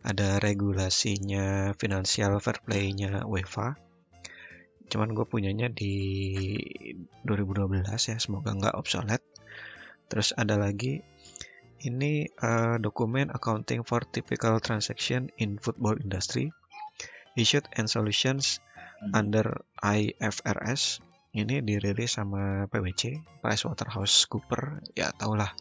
ada 0.00 0.40
regulasinya 0.40 1.76
financial 1.76 2.40
fair 2.40 2.64
play-nya 2.64 3.28
UEFA. 3.28 3.76
Cuman 4.86 5.18
gue 5.18 5.26
punyanya 5.26 5.66
di 5.66 6.54
2012 7.26 7.82
ya, 7.90 8.16
semoga 8.22 8.54
nggak 8.54 8.78
obsolete. 8.78 9.26
Terus 10.06 10.30
ada 10.32 10.54
lagi 10.56 11.02
ini 11.84 12.24
eh, 12.24 12.76
dokumen 12.80 13.28
Accounting 13.28 13.84
for 13.84 14.08
Typical 14.08 14.62
Transaction 14.64 15.28
in 15.36 15.60
Football 15.60 16.00
Industry 16.00 16.48
Issued 17.36 17.68
and 17.76 17.90
Solutions 17.90 18.64
Hmm. 18.96 19.12
under 19.12 19.46
IFRS 19.84 21.04
ini 21.36 21.60
dirilis 21.60 22.16
sama 22.16 22.64
PwC 22.72 23.20
PricewaterhouseCooper 23.44 24.88
ya 24.96 25.12
tau 25.12 25.36
lah 25.36 25.52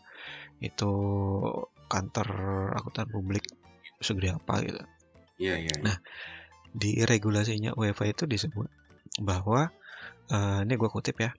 itu 0.64 0.92
kantor 1.92 2.30
akuntan 2.74 3.12
publik 3.12 3.44
segede 4.00 4.32
apa 4.32 4.64
gitu. 4.64 4.82
Iya, 5.36 5.56
iya. 5.60 5.74
iya. 5.76 5.84
Nah, 5.84 5.98
di 6.72 7.04
regulasinya 7.04 7.76
UEFA 7.76 8.08
itu 8.08 8.24
disebut 8.24 8.72
bahwa 9.20 9.72
eh, 10.32 10.60
ini 10.64 10.74
gua 10.80 10.88
kutip 10.88 11.20
ya. 11.20 11.36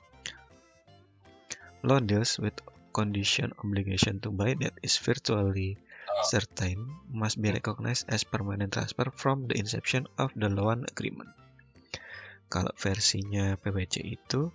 Law 1.87 2.03
deals 2.05 2.37
with 2.37 2.61
condition 2.92 3.53
obligation 3.61 4.20
to 4.20 4.33
buy 4.33 4.57
that 4.61 4.72
is 4.81 4.96
virtually 5.01 5.77
certain 6.25 6.96
must 7.12 7.37
be 7.40 7.53
recognized 7.53 8.09
as 8.09 8.25
permanent 8.25 8.72
transfer 8.72 9.12
from 9.12 9.49
the 9.49 9.57
inception 9.57 10.09
of 10.16 10.33
the 10.33 10.49
loan 10.49 10.88
agreement 10.88 11.29
kalau 12.47 12.71
versinya 12.79 13.59
PwC 13.59 14.03
itu 14.05 14.51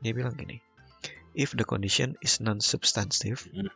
dia 0.00 0.12
bilang 0.12 0.36
gini 0.36 0.60
if 1.36 1.52
the 1.52 1.64
condition 1.68 2.16
is 2.24 2.40
non-substantive 2.40 3.44
Hmm. 3.52 3.68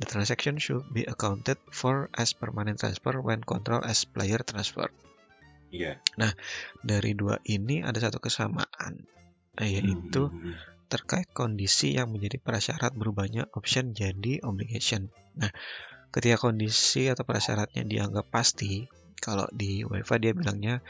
the 0.00 0.08
transaction 0.08 0.56
should 0.56 0.84
be 0.92 1.04
accounted 1.04 1.60
for 1.72 2.08
as 2.16 2.32
permanent 2.32 2.80
transfer 2.80 3.16
when 3.20 3.44
control 3.44 3.80
as 3.84 4.04
player 4.08 4.40
transfer 4.44 4.88
Iya. 5.70 6.02
dari 6.82 7.14
dua 7.14 7.38
ini 7.46 7.86
ada 7.86 8.02
satu 8.02 8.18
kesamaan 8.18 9.06
yaitu 9.60 10.26
Hmm, 10.26 10.34
hmm, 10.34 10.42
hmm. 10.50 10.54
terkait 10.90 11.30
kondisi 11.30 11.94
yang 11.94 12.10
menjadi 12.10 12.42
prasyarat 12.42 12.90
berubahnya 12.98 13.46
option 13.54 13.94
jadi 13.94 14.42
obligation. 14.42 15.14
Nah, 15.38 15.54
ketika 16.10 16.42
kondisi 16.50 17.06
atau 17.06 17.22
prasyaratnya 17.22 17.86
dianggap 17.86 18.26
pasti, 18.34 18.90
Kalau 19.20 19.46
di 19.52 19.84
UEFA 19.84 20.16
dia 20.16 20.32
bilangnya 20.32 20.80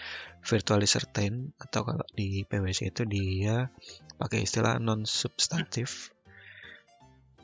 virtually 0.40 0.87
certain 0.87 1.51
atau 1.59 1.83
kalau 1.83 2.07
di 2.14 2.47
PwC 2.47 2.95
itu 2.95 3.03
dia 3.05 3.69
pakai 4.16 4.47
istilah 4.47 4.79
non 4.79 5.03
substantif. 5.05 6.14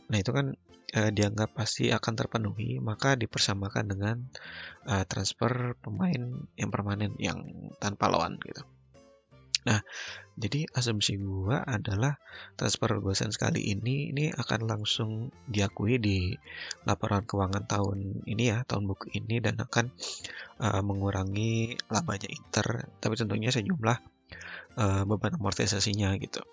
Nah, 0.06 0.22
itu 0.22 0.30
kan 0.30 0.54
eh, 0.94 1.10
dianggap 1.10 1.52
pasti 1.58 1.90
akan 1.90 2.14
terpenuhi, 2.14 2.78
maka 2.78 3.18
dipersamakan 3.18 3.84
dengan 3.90 4.16
eh, 4.86 5.04
transfer 5.10 5.74
pemain 5.82 6.46
yang 6.54 6.70
permanen 6.70 7.18
yang 7.18 7.42
tanpa 7.82 8.06
lawan 8.06 8.38
gitu. 8.46 8.62
Nah, 9.66 9.82
jadi 10.38 10.70
asumsi 10.70 11.18
gua 11.18 11.66
adalah 11.66 12.22
transfer 12.54 13.02
Gosens 13.02 13.34
kali 13.34 13.74
ini 13.74 14.14
ini 14.14 14.30
akan 14.30 14.70
langsung 14.70 15.34
diakui 15.50 15.98
di 15.98 16.38
laporan 16.86 17.26
keuangan 17.26 17.66
tahun 17.66 18.22
ini 18.30 18.54
ya, 18.54 18.62
tahun 18.62 18.86
buku 18.86 19.10
ini 19.18 19.42
dan 19.42 19.58
akan 19.58 19.90
uh, 20.62 20.82
mengurangi 20.86 21.74
labanya 21.90 22.30
Inter, 22.30 22.86
tapi 23.02 23.18
tentunya 23.18 23.50
sejumlah 23.50 23.98
uh, 24.78 25.02
beban 25.02 25.34
amortisasinya 25.34 26.14
gitu. 26.22 26.46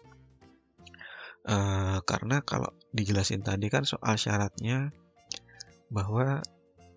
Uh, 1.43 1.99
karena 2.08 2.39
kalau 2.41 2.71
dijelasin 2.95 3.43
tadi 3.43 3.67
kan 3.67 3.84
soal 3.84 4.15
syaratnya 4.15 4.95
bahwa 5.93 6.41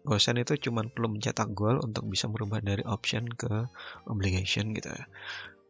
Gosen 0.07 0.39
itu 0.39 0.55
cuma 0.71 0.87
perlu 0.87 1.19
mencetak 1.19 1.51
gol 1.51 1.83
untuk 1.83 2.07
bisa 2.07 2.31
merubah 2.31 2.63
dari 2.63 2.87
option 2.87 3.27
ke 3.27 3.67
obligation 4.07 4.71
gitu 4.71 4.87
ya. 4.87 5.05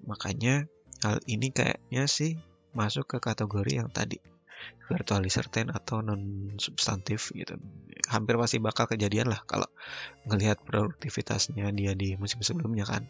Makanya 0.05 0.69
hal 1.01 1.17
ini 1.25 1.49
kayaknya 1.55 2.05
sih 2.11 2.37
masuk 2.77 3.17
ke 3.17 3.19
kategori 3.23 3.81
yang 3.81 3.89
tadi 3.89 4.21
virtually 4.87 5.29
certain 5.33 5.69
atau 5.75 6.01
non 6.01 6.55
substantif 6.61 7.35
gitu. 7.35 7.59
Hampir 8.07 8.39
pasti 8.39 8.63
bakal 8.63 8.87
kejadian 8.87 9.33
lah 9.33 9.43
kalau 9.45 9.67
ngelihat 10.31 10.63
produktivitasnya 10.63 11.71
dia 11.75 11.93
di 11.97 12.15
musim 12.15 12.41
sebelumnya 12.41 12.87
kan. 12.87 13.03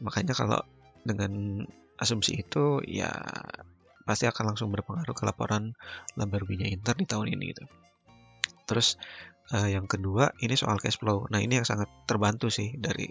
Makanya 0.00 0.32
kalau 0.32 0.60
dengan 1.04 1.62
asumsi 2.00 2.42
itu 2.42 2.82
ya 2.88 3.12
pasti 4.02 4.26
akan 4.26 4.54
langsung 4.54 4.74
berpengaruh 4.74 5.14
ke 5.14 5.22
laporan 5.22 5.78
laba 6.18 6.36
ruginya 6.42 6.66
Inter 6.66 6.98
di 6.98 7.06
tahun 7.06 7.38
ini 7.38 7.44
gitu. 7.54 7.64
Terus 8.66 8.98
uh, 9.50 9.68
yang 9.68 9.90
kedua 9.90 10.30
ini 10.38 10.54
soal 10.54 10.78
cash 10.78 11.02
flow. 11.02 11.26
Nah 11.32 11.42
ini 11.42 11.58
yang 11.58 11.66
sangat 11.66 11.90
terbantu 12.06 12.52
sih 12.52 12.78
dari 12.78 13.10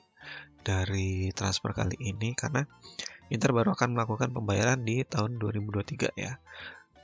dari 0.62 1.34
transfer 1.36 1.76
kali 1.76 1.98
ini 2.00 2.32
karena 2.38 2.64
Inter 3.32 3.56
baru 3.56 3.76
akan 3.76 3.96
melakukan 3.96 4.36
pembayaran 4.36 4.84
di 4.84 5.04
tahun 5.04 5.40
2023 5.40 6.16
ya. 6.16 6.40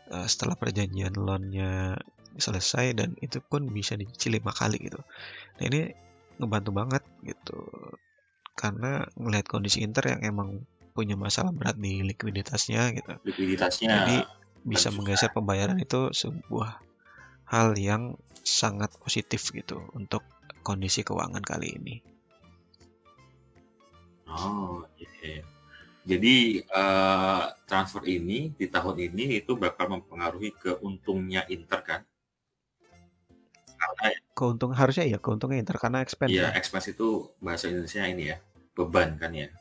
Uh, 0.07 0.23
setelah 0.23 0.55
perjanjian 0.55 1.11
loannya 1.19 1.99
selesai 2.37 2.95
dan 2.95 3.17
itu 3.19 3.43
pun 3.43 3.67
bisa 3.67 3.99
dicicil 3.99 4.39
lima 4.39 4.55
kali 4.55 4.79
gitu. 4.79 5.01
Nah 5.59 5.63
ini 5.67 5.91
ngebantu 6.37 6.71
banget 6.71 7.03
gitu 7.25 7.59
karena 8.57 9.05
ngelihat 9.17 9.45
kondisi 9.49 9.85
Inter 9.85 10.17
yang 10.17 10.21
emang 10.23 10.49
punya 10.97 11.13
masalah 11.13 11.53
berat 11.53 11.77
di 11.77 12.01
likuiditasnya 12.01 12.89
gitu. 12.97 13.13
Likuiditasnya 13.21 13.89
Jadi 13.89 14.17
bisa 14.65 14.89
menggeser 14.89 15.29
pembayaran 15.29 15.77
itu 15.77 16.09
sebuah 16.09 16.81
hal 17.47 17.75
yang 17.79 18.19
sangat 18.43 18.91
positif 18.99 19.51
gitu 19.51 19.83
untuk 19.95 20.23
kondisi 20.63 21.03
keuangan 21.03 21.43
kali 21.43 21.79
ini. 21.79 21.95
Oh, 24.27 24.83
iya. 24.99 25.43
Jadi 26.07 26.63
uh, 26.71 27.51
transfer 27.67 28.03
ini 28.07 28.55
di 28.55 28.71
tahun 28.71 28.95
ini 29.11 29.43
itu 29.43 29.59
bakal 29.59 29.91
mempengaruhi 29.91 30.55
keuntungnya 30.55 31.43
Inter 31.51 31.83
kan? 31.83 32.01
Karena 33.77 34.15
keuntung 34.31 34.71
harusnya 34.71 35.03
ya 35.03 35.19
keuntungan 35.19 35.59
Inter 35.59 35.75
karena 35.75 35.99
expense. 35.99 36.31
Iya, 36.31 36.51
ya. 36.51 36.55
expense 36.55 36.95
itu 36.95 37.27
bahasa 37.43 37.67
Indonesia 37.67 38.07
ini 38.07 38.23
ya, 38.31 38.37
beban 38.71 39.19
kan 39.19 39.35
ya. 39.35 39.51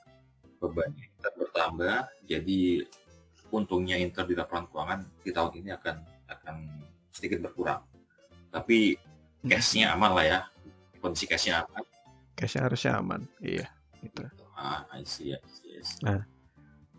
Beban 0.62 0.94
Inter 0.94 1.32
bertambah, 1.34 1.98
jadi 2.30 2.86
untungnya 3.50 3.98
Inter 3.98 4.22
di 4.26 4.34
laporan 4.38 4.70
keuangan 4.70 5.02
di 5.26 5.30
tahun 5.34 5.52
ini 5.58 5.70
akan 5.74 5.96
akan 6.30 6.56
sedikit 7.16 7.40
berkurang. 7.40 7.80
Tapi 8.52 8.92
hmm. 8.92 9.48
cashnya 9.48 9.96
aman 9.96 10.12
lah 10.12 10.24
ya, 10.28 10.40
kondisi 11.00 11.24
cashnya 11.24 11.64
aman. 11.64 11.82
Cashnya 12.36 12.68
harusnya 12.68 12.92
aman, 13.00 13.24
iya. 13.40 13.64
Gitu. 14.04 14.28
Ah, 14.52 14.84
I 14.92 15.04
see, 15.08 15.32
I 15.32 15.40
see, 15.48 15.72
I 15.72 15.82
see. 15.82 16.04
Nah, 16.04 16.20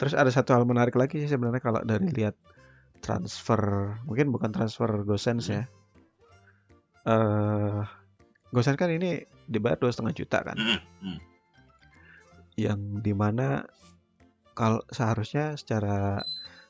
terus 0.01 0.17
ada 0.17 0.33
satu 0.33 0.57
hal 0.57 0.65
menarik 0.65 0.97
lagi 0.97 1.21
sih 1.21 1.29
sebenarnya 1.29 1.61
kalau 1.61 1.81
dari 1.85 2.09
lihat 2.09 2.33
transfer, 3.05 3.93
mungkin 4.09 4.33
bukan 4.33 4.49
transfer 4.49 4.89
Gosens 5.05 5.45
hmm. 5.49 5.53
ya. 5.53 5.63
Uh, 7.07 7.85
Gosens 8.49 8.75
kan 8.75 8.89
ini 8.89 9.21
dibayar 9.45 9.77
dua 9.77 9.93
setengah 9.93 10.17
juta 10.17 10.43
kan, 10.43 10.57
hmm. 10.57 10.81
Hmm. 11.05 11.19
yang 12.57 12.79
di 12.99 13.13
mana 13.15 13.63
kalau 14.57 14.81
seharusnya 14.89 15.53
secara 15.55 16.19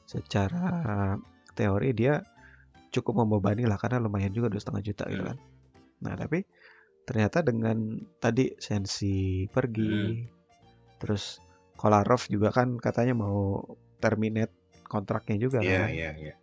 secara 0.03 1.15
teori 1.55 1.95
dia 1.95 2.21
cukup 3.01 3.23
membebani 3.23 3.69
lah 3.69 3.77
karena 3.77 4.01
lumayan 4.01 4.33
juga 4.33 4.49
dua 4.49 4.61
setengah 4.61 4.83
juta 4.83 5.03
gitu 5.07 5.23
kan. 5.23 5.37
Nah 6.03 6.13
tapi 6.17 6.43
ternyata 7.07 7.39
dengan 7.45 8.03
tadi 8.19 8.51
sensi 8.59 9.47
pergi, 9.47 9.93
hmm. 9.95 10.15
terus 10.99 11.39
Kolarov 11.77 12.25
juga 12.27 12.49
kan 12.49 12.75
katanya 12.81 13.13
mau 13.13 13.63
terminate 14.01 14.81
kontraknya 14.89 15.37
juga 15.37 15.61
yeah, 15.61 15.85
kan. 15.85 15.89
Iya 15.93 16.09
iya 16.17 16.33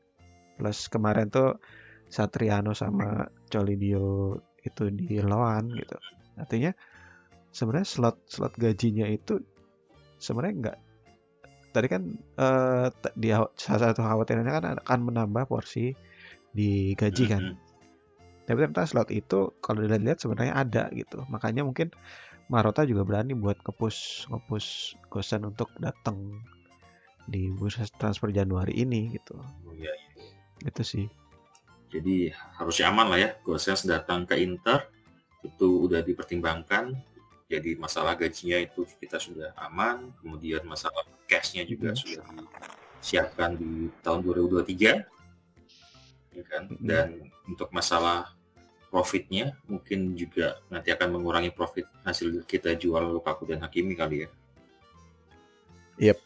Plus 0.55 0.87
kemarin 0.87 1.29
tuh 1.29 1.59
Satriano 2.07 2.73
sama 2.73 3.27
Colidio 3.51 4.39
itu 4.63 4.83
di 4.95 5.19
lawan 5.19 5.75
gitu. 5.75 5.99
Artinya 6.39 6.71
sebenarnya 7.51 7.87
slot 7.87 8.17
slot 8.31 8.55
gajinya 8.55 9.07
itu 9.11 9.43
sebenarnya 10.19 10.55
enggak 10.55 10.79
tadi 11.75 11.87
kan 11.91 12.03
uh, 12.39 12.87
di 13.19 13.35
salah 13.59 13.91
satu 13.91 14.07
khawatirannya 14.07 14.53
kan 14.55 14.65
akan 14.87 15.01
menambah 15.11 15.51
porsi 15.51 15.99
di 16.55 16.95
gaji 16.95 17.25
kan. 17.27 17.43
Mm 17.43 17.55
-hmm. 17.59 17.73
Tapi 18.45 18.59
ternyata 18.61 18.85
slot 18.85 19.11
itu 19.11 19.57
kalau 19.65 19.83
dilihat-lihat 19.83 20.21
sebenarnya 20.21 20.55
ada 20.55 20.85
gitu. 20.93 21.25
Makanya 21.33 21.65
mungkin 21.65 21.91
Marota 22.53 22.85
juga 22.85 23.09
berani 23.09 23.33
buat 23.33 23.57
ngepus 23.65 24.29
ngepus 24.29 24.67
Gosen 25.09 25.49
untuk 25.49 25.73
datang 25.81 26.45
di 27.25 27.49
bursa 27.57 27.89
transfer 27.97 28.29
Januari 28.29 28.77
ini 28.77 29.17
gitu. 29.17 29.33
Oh, 29.41 29.73
iya, 29.73 29.89
iya. 29.89 30.69
Itu 30.69 30.85
sih. 30.85 31.09
Jadi 31.89 32.29
harusnya 32.61 32.93
aman 32.93 33.07
lah 33.09 33.19
ya 33.23 33.31
Gosens 33.41 33.87
datang 33.89 34.29
ke 34.29 34.37
Inter 34.37 34.93
itu 35.41 35.89
udah 35.89 36.05
dipertimbangkan. 36.05 36.93
Jadi 37.49 37.77
masalah 37.81 38.17
gajinya 38.17 38.61
itu 38.61 38.89
kita 38.99 39.21
sudah 39.21 39.53
aman, 39.57 40.11
kemudian 40.21 40.65
masalah 40.65 41.05
cashnya 41.29 41.63
juga 41.65 41.93
hmm. 41.93 41.99
sudah 42.01 42.25
disiapkan 42.99 43.57
di 43.57 43.93
tahun 44.01 44.25
2023 44.25 45.14
ya 46.35 46.45
kan 46.45 46.67
dan 46.83 47.31
untuk 47.47 47.71
masalah 47.71 48.35
profitnya 48.91 49.55
mungkin 49.71 50.15
juga 50.19 50.59
nanti 50.71 50.91
akan 50.91 51.19
mengurangi 51.19 51.51
profit 51.55 51.87
hasil 52.03 52.43
kita 52.47 52.75
jual 52.75 53.03
Lukaku 53.15 53.47
dan 53.47 53.63
Hakimi 53.63 53.95
kali 53.95 54.27
ya 54.27 54.31
Yep. 55.99 56.19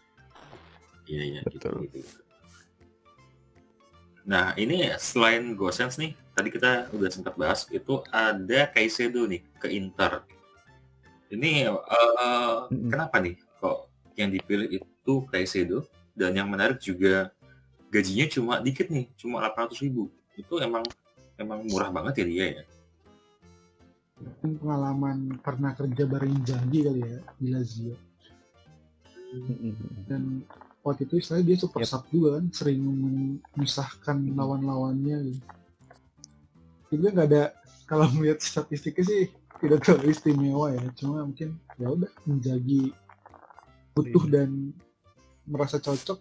Iya 1.09 1.23
iya 1.25 1.41
betul. 1.45 1.89
Gitu, 1.89 2.05
gitu. 2.05 2.21
Nah 4.29 4.53
ini 4.61 4.93
selain 5.01 5.57
Gosens 5.57 5.97
nih 5.97 6.13
tadi 6.37 6.49
kita 6.53 6.93
udah 6.93 7.09
sempat 7.09 7.35
bahas 7.37 7.65
itu 7.73 8.05
ada 8.13 8.69
Kaisedo 8.69 9.25
nih 9.25 9.41
ke 9.57 9.73
Inter. 9.73 10.25
Ini 11.33 11.69
uh, 11.69 12.69
mm-hmm. 12.69 12.89
kenapa 12.93 13.17
nih 13.21 13.37
kok 13.61 13.89
yang 14.17 14.33
dipilih 14.33 14.69
itu 14.81 15.15
Kaisedo 15.33 15.89
dan 16.13 16.37
yang 16.37 16.49
menarik 16.49 16.81
juga 16.81 17.33
gajinya 17.89 18.27
cuma 18.29 18.55
dikit 18.61 18.93
nih, 18.93 19.09
cuma 19.17 19.41
800 19.45 19.85
ribu. 19.85 20.13
Itu 20.37 20.61
emang 20.61 20.85
emang 21.41 21.65
murah 21.67 21.91
banget 21.91 22.25
ya 22.25 22.27
dia 22.27 22.47
ya. 22.61 22.63
Mungkin 24.19 24.51
pengalaman 24.59 25.19
pernah 25.39 25.73
kerja 25.79 26.05
bareng 26.05 26.43
Janji 26.43 26.79
kali 26.83 27.01
ya 27.07 27.19
di 27.39 27.47
Lazio. 27.55 27.95
Dan 30.09 30.43
waktu 30.83 31.07
itu 31.07 31.21
saya 31.23 31.45
dia 31.45 31.55
super 31.55 31.85
yep. 31.85 31.91
sub 31.91 32.03
juga 32.11 32.41
kan, 32.41 32.47
sering 32.51 32.81
memisahkan 32.83 34.17
lawan-lawannya 34.35 35.17
gitu. 35.33 35.41
Jadi 36.89 37.03
nggak 37.13 37.29
ada 37.29 37.45
kalau 37.85 38.09
melihat 38.17 38.41
statistiknya 38.41 39.05
sih 39.05 39.23
tidak 39.61 39.85
terlalu 39.85 40.17
istimewa 40.17 40.73
ya, 40.73 40.83
cuma 40.97 41.25
mungkin 41.25 41.61
ya 41.77 41.93
udah 41.93 42.11
menjadi 42.25 42.95
butuh 43.93 44.25
iya. 44.31 44.33
dan 44.33 44.51
merasa 45.45 45.77
cocok 45.83 46.19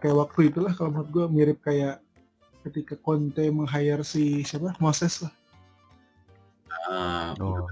kayak 0.00 0.16
waktu 0.16 0.40
itulah 0.52 0.72
kalau 0.72 0.90
menurut 0.92 1.10
gue 1.12 1.26
mirip 1.32 1.58
kayak 1.64 2.00
ketika 2.64 2.96
Conte 2.96 3.44
meng-hire 3.52 4.00
si 4.00 4.40
siapa 4.40 4.72
Moses 4.80 5.20
lah. 5.20 5.34
Uh, 6.88 7.32
oh. 7.40 7.68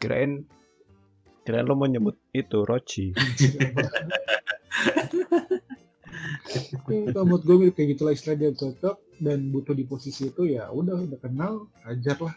Kirain 0.00 0.44
kirain 1.44 1.68
lo 1.68 1.76
mau 1.76 1.84
nyebut 1.88 2.16
itu 2.32 2.64
Rochi. 2.64 3.12
kalau 7.12 7.24
menurut 7.28 7.44
gue 7.44 7.56
mirip 7.60 7.74
kayak 7.76 7.88
gitulah 7.96 8.12
istilah 8.16 8.36
dia 8.40 8.50
cocok 8.56 8.96
dan 9.20 9.52
butuh 9.52 9.76
di 9.76 9.84
posisi 9.84 10.32
itu 10.32 10.48
ya 10.48 10.72
udah 10.72 11.04
udah 11.04 11.18
kenal 11.20 11.68
ajar 11.84 12.16
lah. 12.20 12.36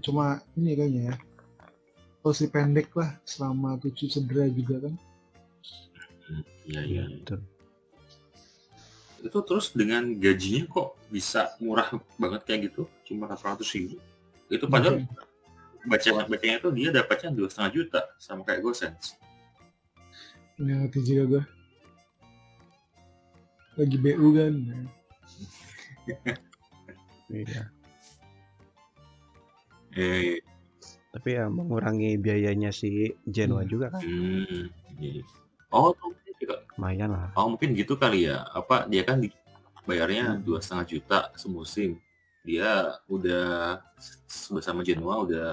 Cuma 0.00 0.40
ini 0.54 0.78
kayaknya 0.78 1.02
ya. 1.12 1.16
Posisi 2.22 2.50
pendek 2.50 2.94
lah 2.98 3.14
selama 3.26 3.78
tujuh 3.82 4.10
cedera 4.10 4.46
juga 4.50 4.86
kan. 4.86 4.94
Iya 6.68 6.82
iya. 6.84 7.04
Betul. 7.08 7.40
Itu 9.18 9.38
terus 9.42 9.74
dengan 9.74 10.14
gajinya 10.14 10.68
kok 10.70 10.94
bisa 11.10 11.50
murah 11.58 11.90
banget 12.14 12.44
kayak 12.46 12.60
gitu, 12.70 12.86
cuma 13.02 13.26
400 13.26 13.66
ribu. 13.74 13.96
Itu 14.46 14.70
padahal 14.70 15.02
baca 15.82 16.08
bacanya 16.28 16.58
tuh 16.60 16.70
dia 16.76 16.92
dapatnya 16.92 17.32
dua 17.32 17.48
setengah 17.50 17.72
juta 17.72 18.00
sama 18.20 18.44
kayak 18.44 18.62
Gosens. 18.62 19.16
Nggak 20.54 20.76
ngerti 20.86 20.98
juga 21.02 21.22
gue. 21.26 21.42
Lagi 23.78 23.96
BU 23.96 24.26
kan. 24.34 24.54
Iya. 27.28 27.68
Eh, 29.92 30.40
Tapi 31.12 31.28
ya 31.36 31.44
mengurangi 31.52 32.16
biayanya 32.16 32.72
si 32.72 33.12
Genoa 33.28 33.60
Hmm. 33.60 33.68
juga 33.68 33.86
kan. 33.92 34.00
hmm, 34.00 34.64
iya. 34.96 35.20
Oh, 35.68 35.92
Lumayan 36.78 37.10
lah. 37.10 37.28
oh 37.34 37.50
mungkin 37.50 37.74
gitu 37.74 37.98
kali 37.98 38.30
ya. 38.30 38.46
Apa 38.54 38.86
dia 38.86 39.02
kan 39.02 39.18
bayarnya 39.82 40.36
Hmm. 40.36 40.42
dua 40.44 40.58
setengah 40.62 40.86
juta 40.86 41.18
semusim. 41.34 41.98
Dia 42.46 42.96
udah 43.10 43.80
bersama 44.48 44.86
Genoa 44.86 45.26
udah 45.26 45.48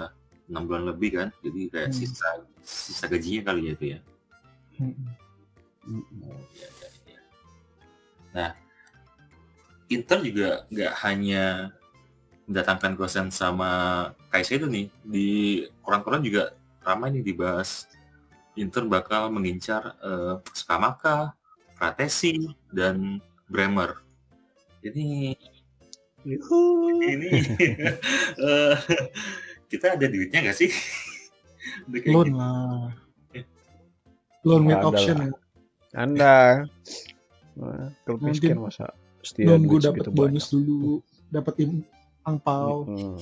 enam 0.45 0.63
bulan 0.69 0.85
lebih 0.85 1.17
kan. 1.17 1.27
Jadi 1.41 1.61
kayak 1.73 1.89
Hmm. 1.89 1.97
sisa 1.97 2.29
sisa 2.61 3.05
gajinya 3.09 3.41
kali 3.49 3.61
ya 3.65 3.71
itu 3.73 3.85
ya. 3.95 3.99
Mm-mm. 4.75 5.07
Oh, 6.25 6.41
iya, 6.51 6.67
iya, 6.67 6.87
iya. 7.07 7.19
Nah, 8.33 8.51
Inter 9.87 10.19
juga 10.25 10.49
nggak 10.67 10.93
hanya 11.05 11.43
mendatangkan 12.45 12.93
Gosen 12.97 13.27
sama 13.29 13.69
Kaisedo 14.29 14.65
nih 14.65 14.89
di 15.01 15.29
koran-koran 15.81 16.21
juga 16.21 16.53
ramai 16.81 17.13
nih 17.13 17.21
dibahas 17.23 17.85
Inter 18.55 18.87
bakal 18.87 19.31
mengincar 19.31 19.99
eh, 19.99 20.35
Skamaka, 20.55 21.35
Fratesi, 21.75 22.55
dan 22.71 23.19
Bremer. 23.51 23.99
Ini 24.85 25.35
Yuhu. 26.25 26.89
ini 27.05 27.29
eh, 28.49 28.75
kita 29.69 29.99
ada 29.99 30.05
duitnya 30.07 30.49
nggak 30.49 30.57
sih? 30.57 30.71
Loan 32.09 32.29
gitu. 32.31 32.37
lah. 32.37 32.89
Loan 34.45 34.63
with 34.69 34.85
option 34.85 35.17
ya. 35.19 35.29
Anda 35.95 36.67
Wah, 37.55 37.87
klub 38.03 38.19
Nanti 38.19 38.51
miskin 38.51 38.59
masa 38.59 38.91
setia 39.23 39.47
Nunggu 39.47 39.79
duit 39.79 39.87
dapat 39.87 40.07
bonus 40.11 40.51
dulu, 40.51 40.99
dapat 41.31 41.55
im 41.63 41.87
angpau, 42.27 42.83
banyak. 42.83 42.91
Hmm. 42.91 43.17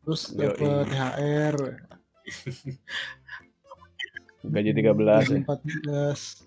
terus 0.00 0.22
dapat 0.32 0.86
THR, 0.88 1.56
Gaji 4.44 4.76
13 4.76 5.32
ya. 5.32 5.40
14. 5.40 6.44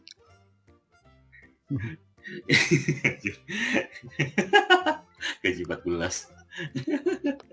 Gaji 5.44 5.62
14. 5.66 6.30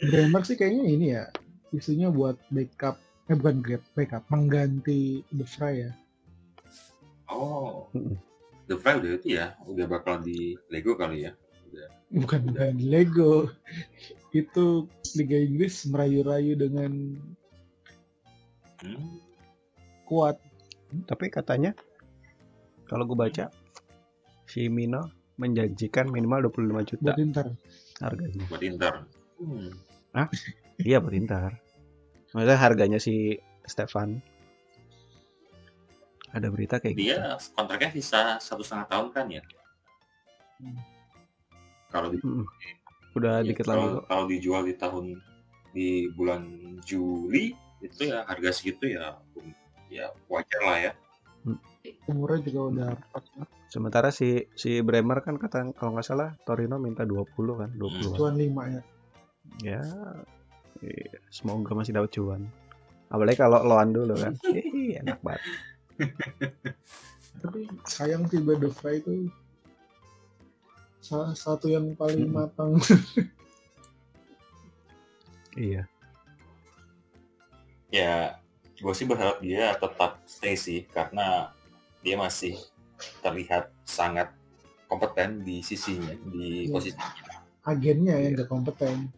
Bremer 0.04 0.42
sih 0.44 0.56
kayaknya 0.56 0.84
ini 0.84 1.06
ya, 1.16 1.32
isunya 1.72 2.12
buat 2.12 2.36
backup, 2.52 3.00
eh 3.28 3.36
bukan 3.36 3.62
grab, 3.64 3.82
backup, 3.96 4.24
mengganti 4.28 5.24
The 5.32 5.44
Fry 5.48 5.74
ya. 5.88 5.92
Oh. 7.28 7.88
The 8.68 8.76
Fry 8.80 8.96
udah 9.00 9.10
itu 9.20 9.28
ya, 9.36 9.56
udah 9.68 9.86
bakal 9.88 10.20
di 10.24 10.56
Lego 10.72 10.96
kali 10.96 11.24
ya. 11.28 11.32
Bukan 12.12 12.46
bukan 12.52 12.76
Lego. 12.78 13.50
Itu 14.30 14.88
Liga 15.14 15.38
Inggris 15.38 15.86
merayu-rayu 15.86 16.58
dengan 16.58 16.92
Hmm. 18.84 19.16
Kuat. 20.06 20.36
Tapi 21.08 21.26
katanya 21.32 21.74
kalau 22.86 23.08
gue 23.08 23.18
baca 23.18 23.50
si 24.46 24.68
Mino 24.70 25.10
menjanjikan 25.34 26.06
minimal 26.06 26.52
25 26.52 26.90
juta 26.94 27.10
buat 27.10 27.18
Inter. 27.18 27.46
harganya. 27.98 28.44
buat 28.46 28.62
Inter. 28.62 28.94
Hmm. 29.40 29.70
Iya 30.78 31.02
buat 31.02 31.14
Inter. 31.16 31.58
Maksudnya 32.30 32.58
harganya 32.58 32.98
si 33.02 33.38
Stefan. 33.66 34.22
Ada 36.34 36.50
berita 36.50 36.82
kayak 36.82 36.94
gitu. 36.98 37.14
Dia 37.14 37.38
kontraknya 37.54 37.90
bisa 37.94 38.38
satu 38.42 38.62
setengah 38.62 38.86
tahun 38.90 39.08
kan 39.14 39.26
ya? 39.30 39.42
Hmm. 40.58 40.78
Kalau 41.94 42.10
di, 42.10 42.18
Mm-mm. 42.18 42.46
Udah 43.14 43.42
ya, 43.42 43.54
dikit 43.54 43.70
lagi 43.70 43.78
kalau, 43.78 44.02
kok. 44.02 44.04
kalau 44.10 44.24
dijual 44.26 44.62
di 44.66 44.74
tahun 44.74 45.04
di 45.74 46.10
bulan 46.14 46.42
Juli 46.82 47.54
itu 47.82 48.10
ya 48.10 48.26
harga 48.26 48.50
segitu 48.50 48.94
ya 48.94 49.18
ya 49.94 50.10
wajar 50.26 50.62
lah 50.66 50.78
ya. 50.90 50.92
Umurnya 52.08 52.40
juga 52.48 52.60
udah 52.72 52.88
40 53.14 53.70
Sementara 53.74 54.08
si 54.14 54.46
si 54.54 54.80
Bremer 54.80 55.22
kan 55.22 55.38
kata 55.38 55.70
kalau 55.74 55.98
nggak 55.98 56.06
salah 56.06 56.30
Torino 56.46 56.78
minta 56.78 57.02
20 57.02 57.26
kan, 57.58 57.70
20. 57.74 58.18
cuan 58.18 58.34
5 58.38 58.74
ya. 58.74 58.82
Ya. 59.62 59.82
iya, 60.82 61.18
semoga 61.30 61.74
masih 61.74 61.94
dapat 61.94 62.10
cuan. 62.14 62.42
Apalagi 63.10 63.38
kalau 63.38 63.60
loan 63.62 63.90
dulu 63.94 64.14
kan. 64.14 64.34
Hihi, 64.46 64.98
enak 65.02 65.18
banget. 65.22 65.42
Tapi 67.42 67.66
sayang 67.84 68.30
sih 68.30 68.40
Fry 68.72 68.98
itu 69.02 69.28
salah 71.04 71.36
satu 71.36 71.68
yang 71.68 71.92
paling 71.94 72.30
Mm-mm. 72.30 72.34
matang. 72.34 72.78
Iya. 75.54 75.86
Ya, 77.94 78.42
gue 78.84 78.92
sih 78.92 79.08
berharap 79.08 79.40
dia 79.40 79.72
tetap 79.74 80.20
stay 80.24 80.52
sih 80.54 80.84
karena 80.86 81.48
dia 81.98 82.14
masih 82.14 82.52
terlihat 83.18 83.72
sangat 83.82 84.28
kompeten 84.86 85.40
di 85.40 85.58
sisinya, 85.58 86.12
di 86.26 86.68
Iya. 86.68 86.70
posisi 86.70 87.00
Agennya 87.64 88.14
Iya. 88.14 88.24
yang 88.26 88.32
gak 88.36 88.50
kompeten. 88.54 89.08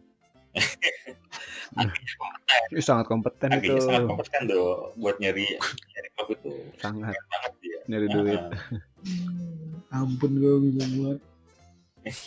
Ih, 2.69 2.81
sangat 2.81 3.05
kompeten 3.05 3.49
itu. 3.51 3.75
agennya 3.75 3.83
sangat 3.83 4.03
kompeten 4.07 4.41
doh 4.47 4.95
buat 4.95 5.19
nyari 5.19 5.59
nyari 5.59 6.09
klub 6.11 6.27
itu 6.31 6.51
Sangat 6.77 7.11
banget 7.13 7.53
dia. 7.59 7.79
nyari 7.85 8.07
duit. 8.07 8.39
Ah, 8.39 8.51
Hmm, 8.97 10.07
Ampun 10.07 10.31
gue 10.33 10.53
bingung 10.61 10.91
banget. 10.97 11.19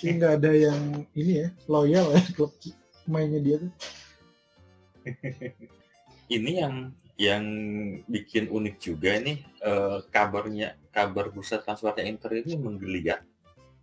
Ini 0.00 0.10
nggak 0.16 0.32
ada 0.38 0.50
yang 0.52 0.80
ini 1.12 1.32
ya 1.40 1.48
loyal 1.66 2.06
ya 2.10 2.20
klub 2.30 2.52
mainnya 3.04 3.40
dia 3.40 3.56
tuh. 3.58 3.72
ini 6.28 6.52
yang 6.56 6.92
yang 7.20 7.44
bikin 8.08 8.48
unik 8.48 8.80
juga 8.80 9.20
nih 9.20 9.44
eh, 9.60 9.98
kabarnya 10.08 10.80
kabar 10.88 11.28
bursa 11.28 11.60
transfernya 11.60 12.08
Inter 12.08 12.32
ini 12.40 12.56
menggeliat 12.56 13.20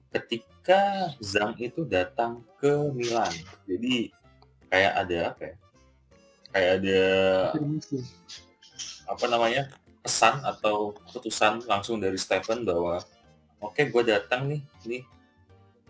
ketika 0.10 1.14
Zhang 1.22 1.54
itu 1.62 1.86
datang 1.86 2.42
ke 2.58 2.74
Milan. 2.98 3.30
Jadi 3.70 4.10
kayak 4.74 4.94
ada 5.06 5.18
apa 5.30 5.42
ya? 5.46 5.56
Kayak 6.50 6.72
ada 6.82 7.02
apa 9.06 9.26
namanya? 9.30 9.64
Pesan 10.02 10.42
atau 10.42 10.98
keputusan 10.98 11.68
langsung 11.70 12.02
dari 12.02 12.18
Stephen 12.18 12.66
bahwa 12.66 13.06
oke 13.62 13.86
gue 13.86 14.04
datang 14.08 14.50
nih 14.50 14.62
nih. 14.90 15.04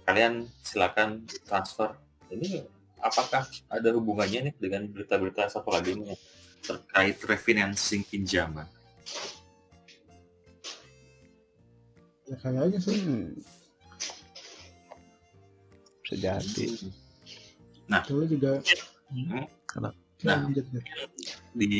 Kalian 0.03 0.51
silakan 0.59 1.23
transfer. 1.47 1.95
Ini 2.27 2.59
apakah 2.99 3.47
ada 3.71 3.89
hubungannya 3.95 4.51
nih 4.51 4.55
dengan 4.59 4.83
berita-berita 4.91 5.47
satu 5.47 5.71
lagi 5.71 5.95
nih 5.95 6.17
terkait 6.63 7.17
refinancing 7.23 8.03
pinjaman 8.07 8.67
Ya 12.27 12.35
kayaknya 12.43 12.79
sih. 12.83 12.99
Hmm. 13.07 13.31
Bisa 16.03 16.15
jadi. 16.19 16.65
Soalnya 18.03 18.27
juga 18.27 18.51
Hmm. 19.07 19.47
Nah, 19.79 19.95
Nah. 20.27 20.43
di 21.55 21.79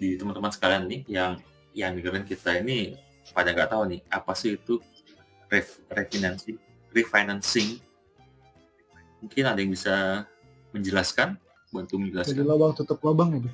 di 0.00 0.08
teman-teman 0.16 0.48
sekalian 0.48 0.88
nih 0.88 1.04
yang 1.04 1.36
yang 1.76 1.92
dengerin 1.92 2.24
kita 2.24 2.56
ini 2.64 2.96
pada 3.36 3.52
nggak 3.52 3.68
tahu 3.68 3.84
nih 3.92 4.00
apa 4.08 4.32
sih 4.32 4.56
itu 4.56 4.80
ref, 5.52 5.82
refinancing 5.92 6.56
refinancing 6.94 7.82
mungkin 9.20 9.44
ada 9.44 9.60
yang 9.60 9.74
bisa 9.74 10.24
menjelaskan 10.72 11.36
bantu 11.76 11.94
Jadi 11.94 12.02
menjelaskan 12.08 12.42
lubang 12.42 12.72
tutup 12.72 12.98
lubang 13.00 13.28
ya. 13.36 13.40
Be? 13.44 13.50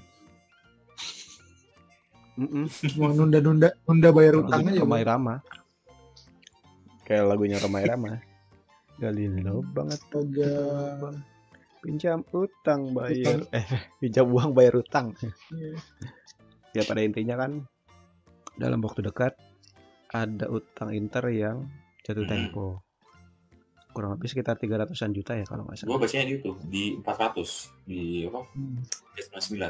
Mau 2.97 3.13
nunda-nunda 3.13 3.69
nunda 3.85 4.09
bayar 4.11 4.35
Lagunya 4.39 4.49
utang 4.49 4.63
aja. 4.65 4.81
Roma 4.81 4.97
Be. 4.97 5.03
Irama. 5.05 5.35
Kayak 7.03 7.25
lagunya 7.29 7.59
Roma 7.61 7.79
Irama. 7.83 8.09
Gali 8.97 9.25
banget 9.77 10.01
Astaga. 10.01 10.55
pinjam 11.83 12.23
utang 12.31 12.95
bayar 12.95 13.43
eh 13.51 13.67
pinjam 13.99 14.31
uang 14.31 14.55
bayar 14.55 14.79
utang. 14.79 15.13
Iya. 15.51 15.75
Ya 16.73 16.83
pada 16.87 17.03
intinya 17.03 17.35
kan 17.37 17.67
dalam 18.55 18.79
waktu 18.81 19.03
dekat 19.03 19.35
ada 20.09 20.47
utang 20.47 20.95
Inter 20.95 21.27
yang 21.29 21.67
jatuh 22.07 22.23
Hmm. 22.25 22.31
tempo. 22.31 22.67
Kurang 23.93 24.17
lebih 24.17 24.27
sekitar 24.27 24.57
300-an 24.57 25.13
juta 25.13 25.33
ya 25.33 25.45
kalau 25.45 25.63
nggak 25.63 25.85
Gua 25.85 25.95
salah. 25.95 26.01
bacanya 26.01 26.25
di 26.25 26.35
itu 26.35 26.51
di 26.65 26.83
400 26.97 27.87
di 27.87 28.01
apa? 28.25 28.41
Hmm. 28.53 28.81
S99. 29.15 29.65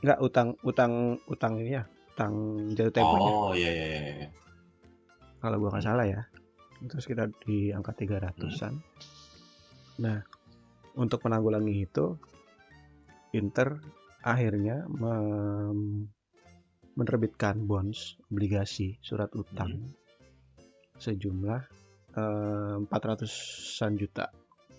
Nggak 0.00 0.18
utang 0.20 0.48
utang 0.60 0.92
utang 1.24 1.52
ini 1.58 1.70
ya, 1.72 1.84
utang 2.12 2.32
jatuh 2.70 2.92
temponya. 2.92 3.30
Oh 3.30 3.52
iya 3.52 3.70
iya 3.70 3.86
iya. 3.88 4.00
iya. 4.20 4.28
Kalau 5.38 5.56
gua 5.58 5.72
nggak 5.72 5.82
salah 5.82 6.04
ya. 6.04 6.20
Itu 6.78 7.00
sekitar 7.00 7.32
di 7.42 7.72
angka 7.72 7.92
Hmm. 7.92 8.20
300-an. 8.20 8.74
Nah, 9.96 10.18
untuk 10.94 11.22
menanggulangi 11.22 11.74
itu 11.80 12.18
Inter 13.32 13.80
akhirnya 14.20 14.84
mem- 14.86 16.08
menerbitkan 16.94 17.64
bonds, 17.64 18.14
obligasi, 18.28 18.94
surat 19.00 19.32
utang 19.34 19.74
Hmm. 19.74 19.90
sejumlah 20.96 21.62
eh, 22.16 22.76
400-an 22.80 23.92
juta. 23.98 24.26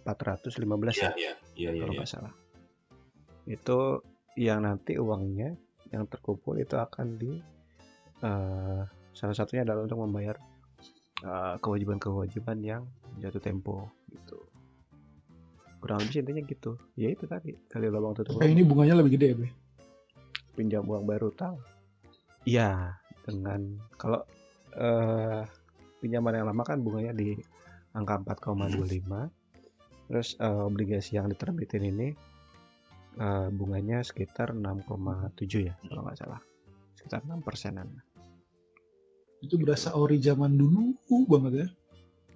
415 0.05 0.61
Iya 0.61 1.09
ya 1.09 1.11
iya 1.17 1.33
iya 1.57 1.69
iya. 1.73 1.81
kalau 1.81 1.93
iya. 1.93 1.99
nggak 1.99 2.09
salah. 2.09 2.33
Itu 3.49 3.79
yang 4.37 4.61
nanti 4.67 4.99
uangnya 5.01 5.57
yang 5.89 6.05
terkumpul 6.05 6.61
itu 6.61 6.77
akan 6.77 7.17
di 7.17 7.41
eh, 8.21 8.81
salah 9.15 9.35
satunya 9.35 9.65
adalah 9.65 9.87
untuk 9.87 10.01
membayar 10.05 10.37
eh, 11.25 11.55
kewajiban-kewajiban 11.57 12.57
yang 12.61 12.83
jatuh 13.17 13.41
tempo 13.41 13.89
gitu. 14.13 14.37
Kurang 15.81 16.05
lebih 16.05 16.21
intinya 16.21 16.43
gitu. 16.45 16.71
Ya 16.97 17.09
itu 17.13 17.25
tadi 17.25 17.57
kali 17.69 17.89
lubang 17.89 18.13
tutup 18.17 18.37
Kayak 18.37 18.53
ini 18.57 18.63
bunganya 18.65 18.97
lebih 19.01 19.17
gede 19.17 19.27
ya, 19.33 19.37
Be? 19.37 19.49
pinjam 20.55 20.87
uang 20.87 21.03
bayar 21.03 21.27
utang. 21.27 21.55
Iya, 22.47 22.95
dengan 23.27 23.81
kalau 23.99 24.23
eh, 24.77 25.43
pinjaman 26.05 26.37
yang 26.37 26.45
lama 26.45 26.61
kan 26.61 26.77
bunganya 26.79 27.11
di 27.11 27.33
angka 27.91 28.21
4,25. 28.21 29.09
Terus 30.05 30.37
eh, 30.37 30.61
obligasi 30.61 31.17
yang 31.17 31.33
diterbitin 31.33 31.81
ini 31.89 32.07
eh, 33.17 33.47
bunganya 33.49 34.05
sekitar 34.05 34.53
6,7 34.53 34.93
ya 35.65 35.73
kalau 35.89 36.05
nggak 36.05 36.17
salah. 36.21 36.41
Sekitar 36.93 37.25
6 37.25 37.41
persenan. 37.41 37.89
Itu 39.41 39.57
berasa 39.57 39.97
ori 39.97 40.21
zaman 40.21 40.53
dulu 40.53 40.93
banget 41.25 41.65
ya. 41.65 41.67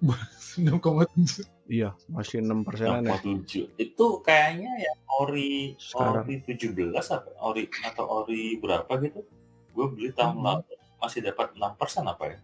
6,7. 0.58 1.46
Iya, 1.70 1.94
masih 2.10 2.42
6 2.42 2.66
persenan 2.66 3.06
ya. 3.06 3.14
6,7. 3.22 3.70
Itu 3.78 4.18
kayaknya 4.26 4.72
ya 4.82 4.94
ori 5.22 5.78
Sekarang. 5.78 6.26
ori 6.26 6.42
17 6.42 6.90
apa? 7.14 7.30
Ori 7.46 7.64
atau 7.86 8.04
ori 8.24 8.58
berapa 8.58 8.90
gitu? 8.98 9.22
Gue 9.70 9.86
beli 9.94 10.10
tahun 10.10 10.42
Hmm. 10.42 10.46
lalu 10.66 10.74
masih 10.98 11.20
dapat 11.22 11.54
6% 11.54 12.04
apa 12.04 12.24
ya? 12.26 12.38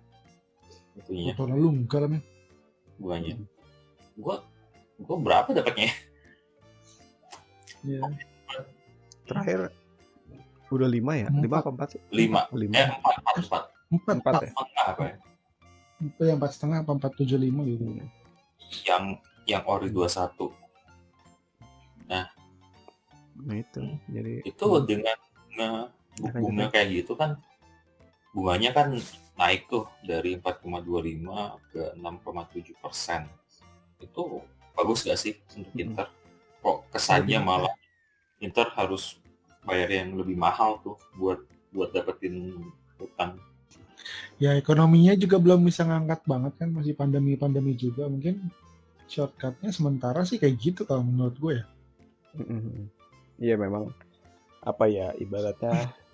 Itunya 0.96 1.32
Tahun 1.36 1.50
lalu 1.52 1.68
enggak 1.84 2.00
ya? 2.08 2.20
bunganya. 2.96 3.34
Gua 4.16 4.40
gua 4.96 5.16
berapa 5.20 5.48
dapatnya? 5.52 5.92
Iya. 7.84 8.00
Terakhir 9.28 9.68
udah 10.66 10.88
5 10.88 11.12
ya? 11.14 11.28
5 11.30 11.38
Empat. 11.44 11.60
apa 11.62 11.70
4 11.86 11.92
sih? 11.94 12.00
5. 12.10 12.48
5. 12.50 12.72
Eh 12.74 12.88
4 12.88 12.96
4 12.96 13.44
4. 13.44 13.62
Empat, 13.86 14.14
Empat 14.16 14.16
empat, 14.18 14.34
ya? 14.42 14.50
Setengah 14.50 14.86
apa 14.90 15.02
ya? 15.06 15.16
empat, 15.96 16.22
yang 16.26 16.36
empat 16.36 16.50
setengah 16.52 16.78
apa 16.82 16.92
empat 16.92 17.12
tujuh 17.16 17.38
lima 17.38 17.62
gitu. 17.64 17.84
Yang 18.84 19.04
yang 19.46 19.62
ori 19.64 19.88
21. 19.88 20.50
Nah 22.10 22.26
itu. 23.54 23.80
Jadi 24.10 24.32
Itu 24.42 24.66
dengan 24.82 25.16
bunga 25.52 25.70
bunga 26.40 26.64
kayak 26.72 26.88
gitu 27.04 27.12
kan 27.14 27.36
bunganya 28.36 28.76
kan 28.76 28.92
naik 29.40 29.64
tuh 29.72 29.88
dari 30.04 30.36
4,25 30.36 31.72
ke 31.72 31.82
6,7 31.96 32.76
persen. 32.84 33.24
Itu 33.96 34.44
bagus 34.76 35.08
gak 35.08 35.16
sih 35.16 35.40
untuk. 35.56 35.72
Inter? 35.80 36.06
Kok 36.60 36.92
kesannya 36.92 37.40
malah 37.40 37.72
Inter 38.44 38.68
harus 38.76 39.16
bayar 39.64 39.88
yang 39.88 40.12
lebih 40.20 40.36
mahal 40.36 40.76
tuh 40.84 41.00
buat 41.16 41.40
buat 41.72 41.96
dapetin 41.96 42.52
utang. 43.00 43.40
Ya 44.36 44.52
ekonominya 44.52 45.16
juga 45.16 45.40
belum 45.40 45.64
bisa 45.64 45.88
ngangkat 45.88 46.28
banget 46.28 46.52
kan 46.60 46.68
masih 46.68 46.92
pandemi-pandemi 46.92 47.72
juga 47.72 48.04
mungkin 48.04 48.52
shortcutnya 49.08 49.72
sementara 49.72 50.28
sih 50.28 50.36
kayak 50.36 50.60
gitu 50.60 50.84
kalau 50.84 51.00
menurut 51.00 51.36
gue 51.40 51.52
ya. 51.56 51.64
Iya 53.40 53.54
memang 53.56 53.96
apa 54.60 54.84
ya 54.92 55.16
ibaratnya 55.16 55.72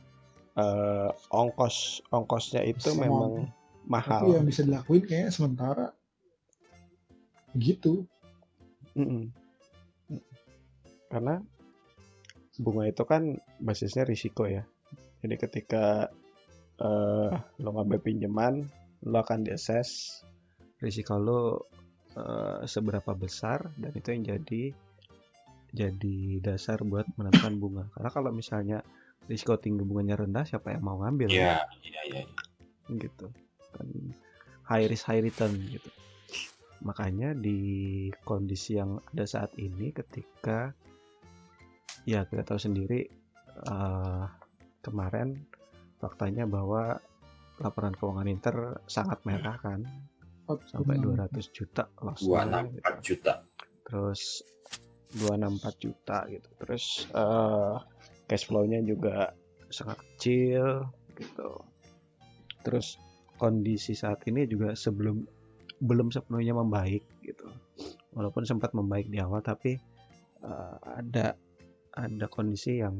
eh, 0.56 1.10
ongkos 1.32 2.04
ongkosnya 2.12 2.62
itu 2.66 2.92
Semua. 2.92 3.04
memang 3.08 3.32
Tapi 3.46 3.88
mahal. 3.88 4.22
yang 4.36 4.46
bisa 4.46 4.62
dilakuin 4.62 5.02
kayaknya 5.04 5.32
sementara 5.32 5.86
gitu. 7.56 8.08
Mm-mm. 8.96 9.32
Karena 11.08 11.40
bunga 12.60 12.88
itu 12.88 13.04
kan 13.04 13.36
basisnya 13.60 14.04
risiko 14.04 14.48
ya. 14.48 14.64
Jadi 15.24 15.34
ketika 15.40 16.08
eh, 16.80 17.30
lo 17.60 17.68
ngambil 17.72 18.00
pinjaman, 18.00 18.64
lo 19.08 19.16
akan 19.20 19.44
diassess 19.44 20.20
risiko 20.80 21.16
lo 21.16 21.40
eh, 22.16 22.64
seberapa 22.68 23.12
besar 23.16 23.72
dan 23.76 23.92
itu 23.96 24.08
yang 24.12 24.24
jadi 24.36 24.62
jadi 25.72 26.16
dasar 26.44 26.84
buat 26.84 27.08
menentukan 27.16 27.56
bunga. 27.56 27.84
Karena 27.96 28.10
kalau 28.12 28.30
misalnya 28.32 28.84
risiko 29.30 29.58
tinggi 29.58 29.82
bunganya 29.86 30.18
rendah, 30.18 30.44
siapa 30.46 30.74
yang 30.74 30.82
mau 30.82 30.98
ngambil? 31.02 31.30
Iya, 31.30 31.62
iya, 31.82 32.00
iya. 32.10 32.22
Gitu. 32.90 33.26
Kan 33.74 33.88
high 34.66 34.86
risk 34.88 35.06
high 35.06 35.22
return 35.22 35.52
gitu. 35.68 35.90
Makanya 36.82 37.34
di 37.36 38.10
kondisi 38.26 38.78
yang 38.78 38.98
ada 39.14 39.26
saat 39.26 39.54
ini 39.58 39.94
ketika 39.94 40.74
ya 42.08 42.26
kita 42.26 42.42
tahu 42.42 42.58
sendiri 42.58 43.06
eh, 43.68 44.24
kemarin 44.82 45.38
faktanya 46.02 46.50
bahwa 46.50 46.98
laporan 47.62 47.94
keuangan 47.94 48.26
Inter 48.26 48.82
sangat 48.90 49.22
merah 49.22 49.54
kan 49.62 49.86
sampai 50.66 50.98
200 50.98 51.30
juta 51.54 51.86
loss-nya 52.02 52.66
gitu. 52.66 52.82
264 52.82 53.06
juta. 53.06 53.32
terus 53.86 54.20
264 55.22 55.84
juta 55.84 56.18
gitu. 56.26 56.48
Terus 56.58 56.84
eh, 57.14 57.76
cash 58.32 58.48
flow-nya 58.48 58.80
juga 58.80 59.36
sangat 59.68 60.00
kecil 60.16 60.88
gitu. 61.20 61.60
Terus 62.64 62.96
kondisi 63.36 63.92
saat 63.92 64.24
ini 64.24 64.48
juga 64.48 64.72
sebelum 64.72 65.20
belum 65.84 66.08
sepenuhnya 66.08 66.56
membaik 66.56 67.04
gitu. 67.20 67.44
Walaupun 68.16 68.48
sempat 68.48 68.72
membaik 68.72 69.12
di 69.12 69.20
awal 69.20 69.44
tapi 69.44 69.76
eh, 70.40 70.76
ada 70.80 71.36
ada 71.92 72.26
kondisi 72.32 72.80
yang 72.80 72.96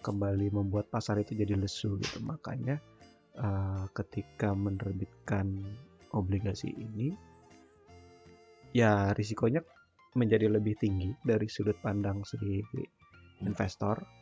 kembali 0.00 0.48
membuat 0.48 0.88
pasar 0.88 1.20
itu 1.20 1.36
jadi 1.36 1.52
lesu 1.52 2.00
gitu. 2.00 2.24
Makanya 2.24 2.80
eh, 3.36 3.84
ketika 3.92 4.56
menerbitkan 4.56 5.60
obligasi 6.16 6.72
ini 6.72 7.12
ya 8.72 9.12
risikonya 9.12 9.60
menjadi 10.16 10.48
lebih 10.48 10.72
tinggi 10.80 11.12
dari 11.20 11.44
sudut 11.52 11.76
pandang 11.84 12.24
si 12.24 12.64
investor 13.44 14.17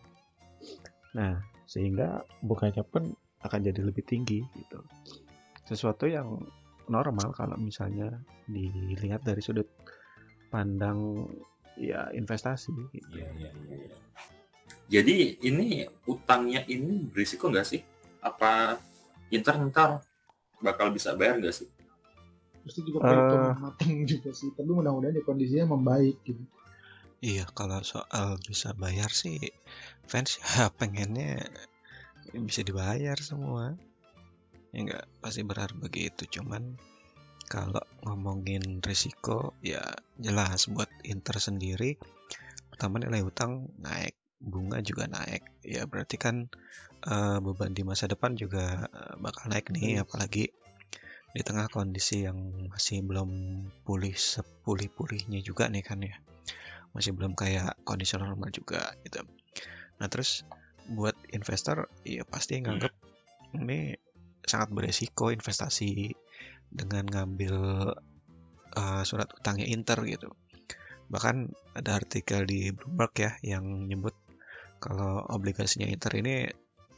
nah 1.16 1.40
sehingga 1.66 2.22
bunganya 2.44 2.86
pun 2.86 3.14
akan 3.42 3.60
jadi 3.62 3.80
lebih 3.82 4.04
tinggi 4.06 4.42
gitu 4.54 4.80
sesuatu 5.66 6.06
yang 6.06 6.38
normal 6.86 7.34
kalau 7.34 7.58
misalnya 7.58 8.14
dilihat 8.46 9.26
dari 9.26 9.42
sudut 9.42 9.66
pandang 10.50 11.26
ya 11.76 12.08
investasi 12.14 12.72
gitu. 12.94 13.06
Iya, 13.12 13.28
iya, 13.36 13.50
iya. 13.52 13.76
iya. 13.84 13.96
Jadi 14.86 15.42
ini 15.42 15.82
utangnya 16.06 16.62
ini 16.70 17.10
berisiko 17.10 17.50
nggak 17.50 17.66
sih? 17.66 17.82
Apa 18.22 18.78
Inter 19.34 19.58
ntar 19.66 20.00
bakal 20.62 20.94
bisa 20.94 21.12
bayar 21.18 21.42
nggak 21.42 21.54
sih? 21.54 21.68
Terus 22.62 22.74
itu 22.78 22.94
juga 22.94 23.02
Eh. 23.02 23.08
perhitungan 23.10 23.54
matang 23.58 23.92
juga 24.06 24.30
sih. 24.30 24.48
Tapi 24.54 24.70
mudah-mudahan 24.70 25.18
ya 25.18 25.22
kondisinya 25.26 25.74
membaik 25.74 26.22
gitu. 26.22 26.42
Iya, 27.26 27.42
kalau 27.58 27.82
soal 27.82 28.38
bisa 28.38 28.70
bayar 28.78 29.10
sih, 29.10 29.50
fans 30.06 30.38
ya 30.46 30.70
pengennya 30.70 31.42
bisa 32.30 32.62
dibayar 32.62 33.18
semua. 33.18 33.74
Ya 34.70 34.78
nggak 34.86 35.04
pasti 35.18 35.42
berharap 35.42 35.74
begitu, 35.82 36.22
cuman 36.38 36.78
kalau 37.50 37.82
ngomongin 38.06 38.78
risiko, 38.78 39.58
ya 39.58 39.82
jelas 40.22 40.70
buat 40.70 40.86
Inter 41.02 41.42
sendiri, 41.42 41.98
pertama 42.70 43.02
nilai 43.02 43.26
utang 43.26 43.74
naik, 43.82 44.14
bunga 44.38 44.78
juga 44.86 45.10
naik. 45.10 45.42
Ya 45.66 45.82
berarti 45.90 46.22
kan 46.22 46.46
eh, 47.10 47.38
beban 47.42 47.74
di 47.74 47.82
masa 47.82 48.06
depan 48.06 48.38
juga 48.38 48.86
eh, 48.86 49.14
bakal 49.18 49.50
naik 49.50 49.74
nih, 49.74 50.06
apalagi 50.06 50.54
di 51.34 51.42
tengah 51.42 51.66
kondisi 51.74 52.22
yang 52.22 52.38
masih 52.70 53.02
belum 53.02 53.30
pulih 53.82 54.14
sepulih-pulihnya 54.14 55.42
juga 55.42 55.66
nih 55.66 55.82
kan 55.82 56.06
ya 56.06 56.14
masih 56.96 57.12
belum 57.12 57.36
kayak 57.36 57.76
kondisi 57.84 58.16
normal 58.16 58.48
juga 58.52 58.94
gitu. 59.04 59.20
Nah 60.00 60.08
terus 60.08 60.44
buat 60.86 61.18
investor 61.34 61.90
ya 62.06 62.22
pasti 62.22 62.62
nganggep 62.62 62.94
ini 63.58 63.98
sangat 64.46 64.70
beresiko 64.70 65.34
investasi 65.34 66.14
dengan 66.70 67.04
ngambil 67.06 67.56
uh, 68.78 69.02
surat 69.02 69.26
utangnya 69.34 69.66
Inter 69.66 69.98
gitu. 70.06 70.30
Bahkan 71.10 71.36
ada 71.78 71.90
artikel 71.98 72.46
di 72.46 72.70
Bloomberg 72.70 73.14
ya 73.18 73.32
yang 73.42 73.86
nyebut 73.86 74.14
kalau 74.78 75.24
obligasinya 75.32 75.88
Inter 75.88 76.12
ini 76.18 76.46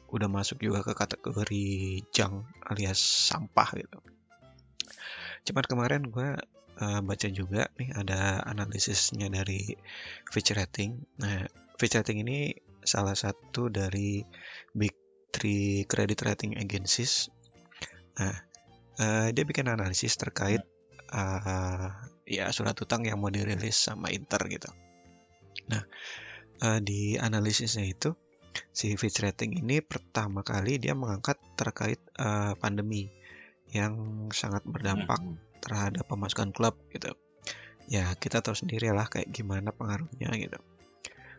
udah 0.09 0.29
masuk 0.29 0.65
juga 0.65 0.81
ke 0.81 0.97
kategori 0.97 1.67
junk 2.13 2.49
alias 2.65 3.01
sampah 3.01 3.69
gitu. 3.77 3.99
Cuman 5.49 5.65
kemarin 5.69 6.03
gue 6.09 6.37
uh, 6.79 7.01
baca 7.03 7.29
juga 7.29 7.69
nih 7.79 7.95
ada 7.95 8.43
analisisnya 8.47 9.29
dari 9.29 9.75
Fitch 10.31 10.55
Rating. 10.55 10.99
Nah, 11.21 11.47
Fitch 11.79 11.99
Rating 11.99 12.23
ini 12.23 12.55
salah 12.83 13.15
satu 13.19 13.69
dari 13.69 14.23
big 14.73 14.95
three 15.29 15.85
credit 15.85 16.25
rating 16.25 16.57
agencies. 16.57 17.29
Nah, 18.17 18.35
uh, 18.99 19.29
dia 19.31 19.45
bikin 19.45 19.69
analisis 19.69 20.17
terkait 20.17 20.65
uh, 21.13 21.89
ya 22.25 22.49
surat 22.51 22.75
utang 22.81 23.05
yang 23.05 23.21
mau 23.21 23.29
dirilis 23.29 23.77
sama 23.77 24.09
Inter 24.09 24.41
gitu. 24.49 24.71
Nah, 25.69 25.85
uh, 26.65 26.81
di 26.81 27.21
analisisnya 27.21 27.85
itu 27.85 28.17
si 28.73 28.97
Fitch 28.97 29.21
Rating 29.21 29.61
ini 29.61 29.85
pertama 29.85 30.41
kali 30.43 30.81
dia 30.81 30.97
mengangkat 30.97 31.39
terkait 31.55 32.01
uh, 32.19 32.57
pandemi 32.59 33.13
yang 33.69 34.27
sangat 34.33 34.65
berdampak 34.65 35.21
Hmm. 35.21 35.48
Terhadap 35.61 36.05
pemasukan 36.09 36.51
klub 36.55 36.75
gitu. 36.95 37.15
Ya 37.89 38.13
kita 38.17 38.45
tahu 38.45 38.55
sendiri 38.55 38.93
lah 38.93 39.09
kayak 39.09 39.33
gimana 39.33 39.73
pengaruhnya 39.73 40.29
gitu. 40.37 40.59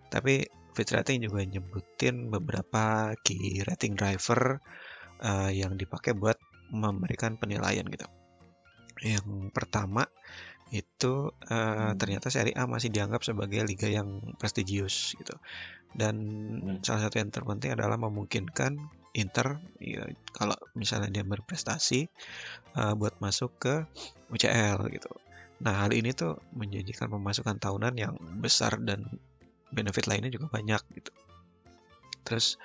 Tapi 0.10 0.50
Fitch 0.74 0.94
Rating 0.94 1.26
juga 1.26 1.46
nyebutin 1.46 2.30
beberapa 2.34 3.14
key 3.22 3.62
rating 3.66 4.00
driver 4.00 4.62
uh, 5.22 5.52
yang 5.52 5.76
dipakai 5.76 6.16
buat 6.18 6.38
memberikan 6.74 7.38
penilaian 7.38 7.86
gitu. 7.90 8.08
Yang 9.02 9.54
pertama 9.54 10.06
itu 10.70 11.34
uh, 11.50 11.92
ternyata 11.98 12.30
Serie 12.30 12.54
A 12.54 12.70
masih 12.70 12.94
dianggap 12.94 13.26
sebagai 13.26 13.66
liga 13.66 13.90
yang 13.90 14.22
prestigius 14.38 15.18
gitu. 15.18 15.34
Dan 15.90 16.16
Hmm. 16.60 16.78
salah 16.86 17.10
satu 17.10 17.18
yang 17.18 17.34
terpenting 17.34 17.74
adalah 17.74 17.98
memungkinkan 17.98 18.78
Inter 19.18 19.58
ya, 19.82 20.06
kalau 20.32 20.56
misalnya 20.78 21.10
dia 21.10 21.26
berprestasi 21.26 22.10
uh, 22.78 22.94
buat 22.94 23.18
masuk 23.18 23.52
ke 23.58 23.74
UCL 24.30 24.86
gitu. 24.94 25.10
Nah, 25.60 25.84
hal 25.84 25.92
ini 25.92 26.16
tuh 26.16 26.40
menjanjikan 26.56 27.12
pemasukan 27.12 27.60
tahunan 27.60 27.94
yang 28.00 28.16
besar 28.40 28.80
dan 28.80 29.04
benefit 29.74 30.08
lainnya 30.08 30.32
juga 30.32 30.48
banyak 30.50 30.82
gitu. 30.96 31.12
Terus 32.24 32.56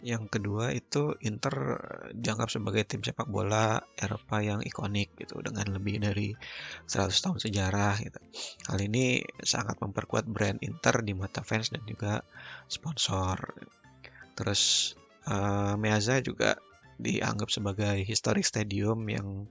yang 0.00 0.32
kedua 0.32 0.72
itu 0.72 1.12
Inter 1.20 1.76
dianggap 2.16 2.48
sebagai 2.48 2.88
tim 2.88 3.04
sepak 3.04 3.28
bola 3.28 3.84
Eropa 4.00 4.40
yang 4.40 4.64
ikonik 4.64 5.12
gitu 5.20 5.44
dengan 5.44 5.76
lebih 5.76 6.00
dari 6.00 6.32
100 6.88 7.12
tahun 7.12 7.36
sejarah 7.36 7.94
gitu. 8.00 8.20
Hal 8.72 8.80
ini 8.80 9.20
sangat 9.44 9.76
memperkuat 9.76 10.24
brand 10.24 10.56
Inter 10.64 11.04
di 11.04 11.12
mata 11.12 11.44
fans 11.44 11.68
dan 11.68 11.84
juga 11.84 12.24
sponsor. 12.64 13.52
Terus 14.32 14.96
uh, 15.28 15.74
Meazza 15.76 16.22
juga 16.24 16.56
dianggap 17.00 17.48
sebagai 17.48 18.04
historic 18.04 18.44
stadium 18.44 19.08
yang 19.08 19.48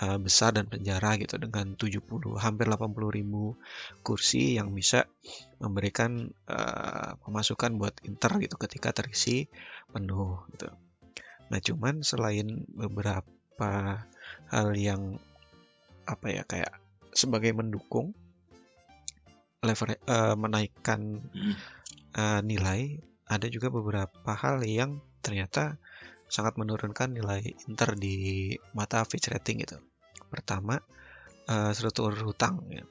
uh, 0.00 0.18
besar 0.20 0.56
dan 0.56 0.68
penjara 0.68 1.16
gitu 1.20 1.36
dengan 1.36 1.76
70 1.76 2.36
hampir 2.40 2.66
80 2.68 2.96
ribu 3.12 3.56
kursi 4.00 4.56
yang 4.56 4.72
bisa 4.72 5.04
memberikan 5.60 6.32
uh, 6.48 7.16
pemasukan 7.24 7.76
buat 7.76 7.94
Inter 8.08 8.40
gitu 8.40 8.56
ketika 8.56 8.92
terisi 8.96 9.48
penuh 9.92 10.44
gitu. 10.56 10.68
Nah 11.52 11.60
cuman 11.62 12.02
selain 12.02 12.64
beberapa 12.72 14.04
hal 14.50 14.68
yang 14.74 15.20
apa 16.06 16.26
ya 16.30 16.42
kayak 16.46 16.72
sebagai 17.16 17.50
mendukung 17.56 18.14
lever 19.64 19.98
uh, 20.06 20.36
menaikkan 20.38 21.18
uh, 22.14 22.40
nilai 22.44 23.00
ada 23.26 23.46
juga 23.50 23.68
beberapa 23.74 24.32
hal 24.32 24.62
yang 24.62 25.02
ternyata 25.18 25.78
sangat 26.26 26.58
menurunkan 26.58 27.14
nilai 27.14 27.42
Inter 27.66 27.94
di 27.98 28.54
mata 28.74 29.02
Fitch 29.06 29.30
Rating 29.30 29.62
gitu. 29.62 29.78
Pertama, 30.30 30.78
uh, 31.50 31.70
struktur 31.74 32.14
hutang. 32.22 32.62
Ya. 32.70 32.86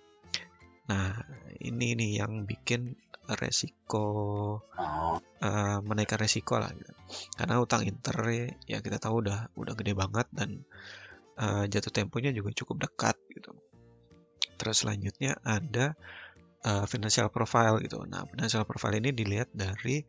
Nah, 0.91 1.19
ini 1.59 1.95
nih 1.95 2.23
yang 2.23 2.43
bikin 2.47 2.95
resiko 3.25 4.07
uh, 5.41 5.77
menaikkan 5.81 6.21
resiko 6.21 6.61
lah 6.61 6.69
gitu. 6.71 6.93
Karena 7.35 7.57
utang 7.57 7.83
Inter 7.83 8.15
ya 8.69 8.79
kita 8.79 9.01
tahu 9.01 9.25
udah 9.25 9.49
udah 9.57 9.73
gede 9.73 9.97
banget 9.97 10.27
dan 10.31 10.61
uh, 11.41 11.65
jatuh 11.65 11.91
temponya 11.91 12.31
juga 12.31 12.53
cukup 12.53 12.85
dekat 12.85 13.17
gitu. 13.33 13.51
Terus 14.55 14.85
selanjutnya 14.85 15.35
ada 15.43 15.97
uh, 16.65 16.85
financial 16.89 17.29
profile 17.29 17.77
gitu. 17.79 18.01
Nah, 18.09 18.25
financial 18.25 18.65
profile 18.65 18.97
ini 18.97 19.13
dilihat 19.13 19.53
dari 19.53 20.01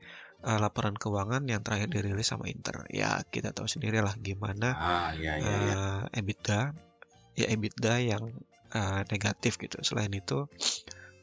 uh, 0.42 0.58
laporan 0.58 0.96
keuangan 0.96 1.44
yang 1.44 1.60
terakhir 1.60 1.92
dirilis 1.92 2.26
sama 2.26 2.48
Inter. 2.48 2.88
Ya, 2.88 3.20
kita 3.28 3.52
tahu 3.52 3.68
sendiri 3.68 4.00
lah 4.00 4.16
gimana 4.16 4.72
ah, 4.72 5.10
ya, 5.12 5.36
ya, 5.36 5.52
ya. 5.52 5.74
uh, 5.76 6.02
EBITDA 6.16 6.60
ya 7.36 7.46
EBITDA 7.52 7.94
yang 8.00 8.24
uh, 8.72 9.00
negatif 9.12 9.60
gitu. 9.60 9.76
Selain 9.84 10.10
itu 10.10 10.48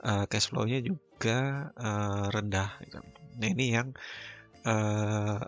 uh, 0.06 0.26
cash 0.30 0.54
flow-nya 0.54 0.80
juga 0.86 1.74
uh, 1.74 2.30
rendah 2.30 2.78
gitu. 2.86 3.02
Nah, 3.42 3.50
ini 3.50 3.66
yang 3.74 3.98
uh, 4.70 5.42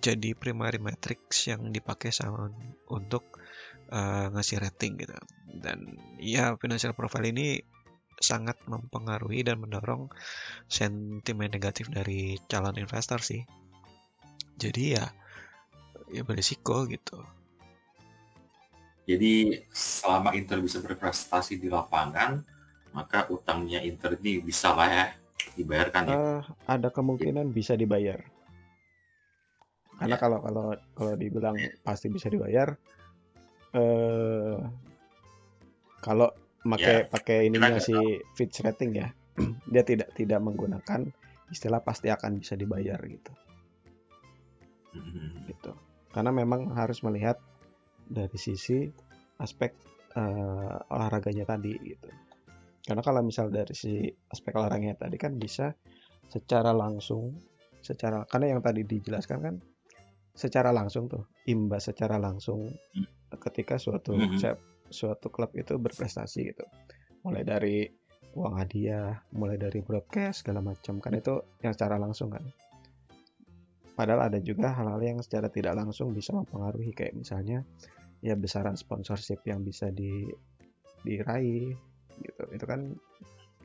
jadi 0.00 0.32
primary 0.32 0.80
metrics 0.80 1.46
yang 1.46 1.70
dipakai 1.70 2.10
sama 2.10 2.50
untuk 2.90 3.38
uh, 3.94 4.32
ngasih 4.34 4.58
rating 4.58 4.98
gitu. 4.98 5.14
Dan 5.46 5.94
ya 6.18 6.56
financial 6.56 6.96
profile 6.96 7.30
ini 7.30 7.60
sangat 8.20 8.60
mempengaruhi 8.68 9.42
dan 9.42 9.58
mendorong 9.64 10.12
sentimen 10.68 11.48
negatif 11.48 11.88
dari 11.88 12.36
calon 12.46 12.76
investor 12.76 13.18
sih. 13.24 13.42
Jadi 14.60 14.94
ya 14.94 15.08
ya 16.12 16.22
berisiko 16.22 16.84
gitu. 16.84 17.16
Jadi 19.08 19.64
selama 19.72 20.36
Inter 20.36 20.60
bisa 20.62 20.78
berprestasi 20.78 21.58
di 21.58 21.66
lapangan, 21.66 22.44
maka 22.94 23.26
utangnya 23.32 23.82
Inter 23.82 24.14
ini 24.20 24.38
bisa 24.44 24.70
lah 24.76 24.86
ya 24.86 25.06
dibayarkan 25.56 26.02
ya. 26.06 26.14
Eh, 26.14 26.40
ada 26.68 26.88
kemungkinan 26.92 27.50
bisa 27.50 27.74
dibayar. 27.74 28.20
Karena 29.98 30.16
Ya. 30.16 30.20
kalau 30.20 30.38
kalau 30.40 30.64
kalau 30.96 31.14
dibilang 31.16 31.56
pasti 31.82 32.08
bisa 32.08 32.28
dibayar, 32.30 32.72
eh 33.74 34.56
kalau 36.00 36.32
pakai 36.60 37.08
pakai 37.08 37.38
ininya 37.48 37.80
si 37.80 37.96
Fitch 38.36 38.60
rating 38.60 38.90
ya, 38.96 39.08
dia 39.72 39.82
tidak 39.84 40.12
tidak 40.12 40.40
menggunakan 40.44 41.08
istilah 41.50 41.82
pasti 41.82 42.12
akan 42.12 42.38
bisa 42.38 42.54
dibayar 42.54 43.00
gitu. 43.04 43.32
Mhm. 44.90 45.46
gitu. 45.46 45.72
Karena 46.10 46.34
memang 46.34 46.74
harus 46.74 47.02
melihat 47.06 47.38
dari 48.10 48.34
sisi 48.34 48.90
aspek 49.38 49.70
eh, 50.18 50.74
olahraganya 50.90 51.46
tadi 51.46 51.70
gitu. 51.78 52.10
Karena 52.82 53.02
kalau 53.06 53.22
misal 53.22 53.54
dari 53.54 53.70
si 53.70 54.10
aspek 54.26 54.50
olahraganya 54.58 54.98
tadi 54.98 55.14
kan 55.14 55.38
bisa 55.38 55.70
secara 56.26 56.74
langsung, 56.74 57.38
secara 57.78 58.26
karena 58.26 58.58
yang 58.58 58.60
tadi 58.62 58.82
dijelaskan 58.82 59.38
kan 59.38 59.54
secara 60.34 60.74
langsung 60.74 61.06
tuh 61.06 61.26
imbas 61.46 61.86
secara 61.90 62.18
langsung 62.18 62.66
ketika 63.38 63.78
suatu 63.78 64.18
Mhm. 64.18 64.38
se- 64.38 64.58
suatu 64.90 65.30
klub 65.30 65.54
itu 65.54 65.78
berprestasi 65.78 66.52
gitu. 66.52 66.66
Mulai 67.24 67.42
dari 67.46 67.76
uang 68.34 68.54
hadiah, 68.58 69.18
mulai 69.34 69.58
dari 69.58 69.82
broadcast 69.82 70.46
segala 70.46 70.62
macam 70.62 71.02
kan 71.02 71.14
itu 71.14 71.40
yang 71.62 71.74
secara 71.74 71.96
langsung 71.98 72.30
kan. 72.30 72.44
Padahal 73.94 74.32
ada 74.32 74.38
juga 74.40 74.72
hal-hal 74.72 75.00
yang 75.02 75.18
secara 75.20 75.50
tidak 75.50 75.76
langsung 75.76 76.14
bisa 76.14 76.32
mempengaruhi 76.32 76.94
kayak 76.94 77.18
misalnya 77.18 77.66
ya 78.22 78.36
besaran 78.38 78.78
sponsorship 78.78 79.42
yang 79.44 79.66
bisa 79.66 79.90
di 79.90 80.30
diraih 81.04 81.74
gitu. 82.22 82.42
Itu 82.54 82.64
kan 82.64 82.94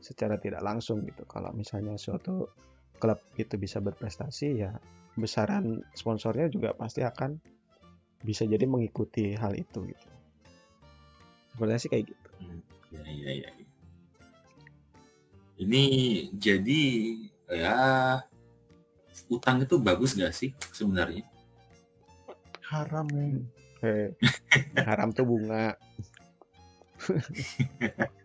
secara 0.01 0.38
tidak 0.41 0.65
langsung 0.65 1.05
gitu. 1.05 1.23
Kalau 1.30 1.53
misalnya 1.55 1.95
suatu 1.95 2.49
klub 2.97 3.19
itu 3.36 3.55
bisa 3.59 3.84
berprestasi 3.84 4.47
ya 4.55 4.71
besaran 5.15 5.80
sponsornya 5.95 6.51
juga 6.51 6.76
pasti 6.76 7.03
akan 7.03 7.39
bisa 8.23 8.43
jadi 8.43 8.65
mengikuti 8.67 9.36
hal 9.38 9.55
itu 9.55 9.88
gitu. 9.88 10.07
Sebenarnya 11.56 11.80
sih 11.80 11.88
kayak 11.88 12.12
gitu. 12.12 12.28
Ya, 12.91 13.08
ya, 13.08 13.32
ya. 13.47 13.49
Ini 15.56 15.84
jadi 16.36 16.84
ya 17.47 17.76
utang 19.32 19.64
itu 19.64 19.80
bagus 19.80 20.12
gak 20.20 20.36
sih 20.36 20.51
sebenarnya? 20.76 21.24
Haram 22.68 23.08
ya. 23.08 23.39
Eh, 23.88 24.12
haram 24.88 25.16
tuh 25.16 25.24
bunga. 25.24 25.80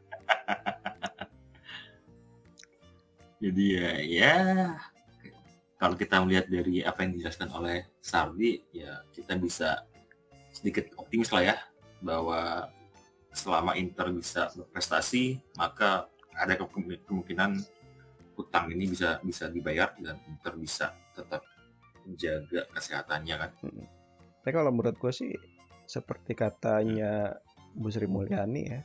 Jadi 3.41 3.65
ya, 3.73 3.91
ya 4.05 4.37
kalau 5.81 5.97
kita 5.97 6.21
melihat 6.21 6.45
dari 6.45 6.85
apa 6.85 7.09
yang 7.09 7.17
dijelaskan 7.17 7.49
oleh 7.57 7.89
Sardi, 8.05 8.61
ya 8.69 9.01
kita 9.17 9.33
bisa 9.41 9.81
sedikit 10.53 10.93
optimis 11.01 11.33
lah 11.33 11.55
ya 11.55 11.57
bahwa 12.05 12.69
selama 13.31 13.79
Inter 13.79 14.11
bisa 14.11 14.51
berprestasi, 14.55 15.39
maka 15.57 16.11
ada 16.35 16.55
kemungkin- 16.59 17.03
kemungkinan 17.07 17.51
utang 18.39 18.73
ini 18.73 18.89
bisa 18.89 19.21
bisa 19.21 19.53
dibayar 19.53 19.93
dan 20.01 20.17
Inter 20.27 20.57
bisa 20.57 20.97
tetap 21.13 21.45
menjaga 22.09 22.65
kesehatannya 22.73 23.37
kan. 23.37 23.51
Tapi 24.41 24.51
kalau 24.57 24.73
menurut 24.73 24.97
gue 24.97 25.13
sih 25.13 25.33
seperti 25.85 26.33
katanya 26.33 27.37
Bu 27.77 27.93
Sri 27.93 28.09
Mulyani 28.09 28.63
ya, 28.65 28.81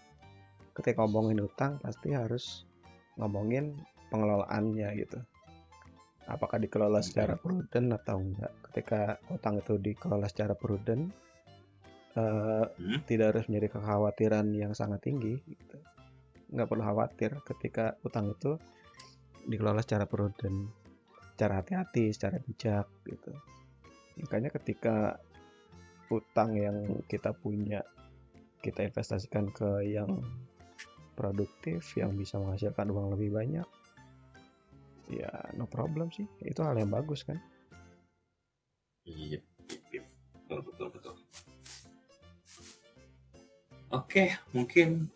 ketika 0.75 1.01
ngomongin 1.07 1.41
utang 1.41 1.79
pasti 1.79 2.11
harus 2.11 2.67
ngomongin 3.15 3.79
pengelolaannya 4.11 4.89
gitu. 4.99 5.19
Apakah 6.25 6.57
dikelola 6.57 7.05
secara 7.05 7.37
prudent 7.37 7.93
atau 7.93 8.17
enggak? 8.17 8.51
Ketika 8.69 9.21
utang 9.29 9.61
itu 9.61 9.77
dikelola 9.77 10.25
secara 10.25 10.57
prudent, 10.57 11.13
eh, 12.15 12.65
Hmm? 12.79 12.99
tidak 13.07 13.35
harus 13.35 13.45
menjadi 13.51 13.79
kekhawatiran 13.79 14.47
yang 14.55 14.71
sangat 14.71 15.03
tinggi. 15.03 15.35
Gitu. 15.43 15.77
Nggak 16.55 16.67
perlu 16.71 16.83
khawatir 16.83 17.31
ketika 17.43 17.99
utang 18.07 18.31
itu 18.31 18.55
dikelola 19.45 19.83
secara 19.85 20.09
prudent, 20.09 20.71
secara 21.35 21.61
hati-hati, 21.61 22.09
secara 22.15 22.41
bijak 22.41 22.87
gitu. 23.05 23.31
Makanya 24.23 24.49
ketika 24.55 25.19
utang 26.09 26.55
yang 26.55 27.01
kita 27.09 27.33
punya 27.33 27.81
kita 28.61 28.81
investasikan 28.85 29.51
ke 29.53 29.85
yang 29.85 30.09
produktif, 31.13 31.85
yang 31.95 32.17
bisa 32.17 32.41
menghasilkan 32.41 32.89
uang 32.89 33.13
lebih 33.15 33.29
banyak, 33.35 33.67
ya 35.11 35.29
no 35.53 35.69
problem 35.69 36.09
sih. 36.09 36.25
Itu 36.41 36.65
hal 36.65 36.77
yang 36.77 36.89
bagus 36.89 37.23
kan. 37.23 37.37
Iya, 39.05 39.37
iya, 39.37 39.79
iya. 39.93 40.03
betul 40.49 40.59
betul 40.65 40.87
betul. 40.97 41.15
Oke, 43.93 44.33
mungkin 44.49 45.09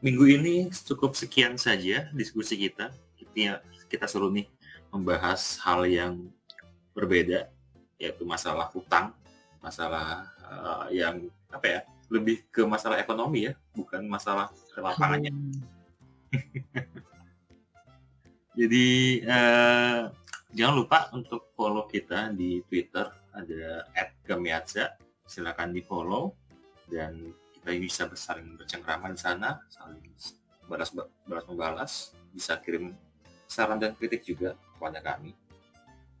minggu 0.00 0.24
ini 0.24 0.54
cukup 0.72 1.12
sekian 1.12 1.60
saja 1.60 2.08
diskusi 2.16 2.56
kita. 2.56 2.92
Kita 3.16 3.60
kita 3.86 4.06
seru 4.08 4.32
nih 4.32 4.48
membahas 4.88 5.60
hal 5.60 5.84
yang 5.84 6.32
berbeda, 6.96 7.52
yaitu 8.00 8.24
masalah 8.24 8.72
hutang, 8.72 9.12
masalah 9.60 10.24
eh, 10.40 11.04
yang 11.04 11.28
apa 11.52 11.66
ya, 11.68 11.80
lebih 12.08 12.48
ke 12.48 12.64
masalah 12.64 12.96
ekonomi 12.96 13.50
ya, 13.50 13.52
bukan 13.76 14.08
masalah 14.08 14.48
lapangannya. 14.76 15.32
Hmm. 15.32 15.60
Jadi 18.58 19.20
eh, 19.20 20.00
jangan 20.56 20.74
lupa 20.80 21.12
untuk 21.12 21.52
follow 21.52 21.84
kita 21.84 22.32
di 22.32 22.64
Twitter 22.64 23.04
ada 23.36 23.84
@gemiatza. 24.24 24.96
Silakan 25.26 25.74
di 25.74 25.82
follow 25.84 26.32
dan 26.88 27.34
kita 27.66 27.82
bisa 27.82 28.06
bersaling 28.06 28.54
bercengkrama 28.54 29.10
di 29.10 29.18
sana, 29.18 29.58
saling 29.66 29.98
balas 30.70 30.94
balas 31.26 31.44
membalas. 31.50 31.92
Bisa 32.30 32.54
kirim 32.62 32.94
saran 33.50 33.82
dan 33.82 33.98
kritik 33.98 34.22
juga 34.22 34.54
kepada 34.54 35.02
kami. 35.02 35.34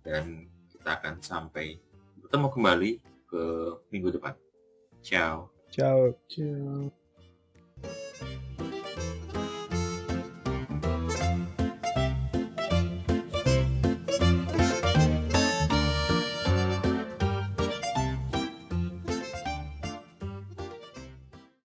Dan 0.02 0.50
kita 0.74 0.98
akan 0.98 1.22
sampai 1.22 1.78
bertemu 2.18 2.50
kembali 2.50 2.90
ke 3.30 3.42
minggu 3.94 4.18
depan. 4.18 4.34
Ciao. 5.06 5.54
Ciao. 5.70 6.18
Ciao. 6.26 6.90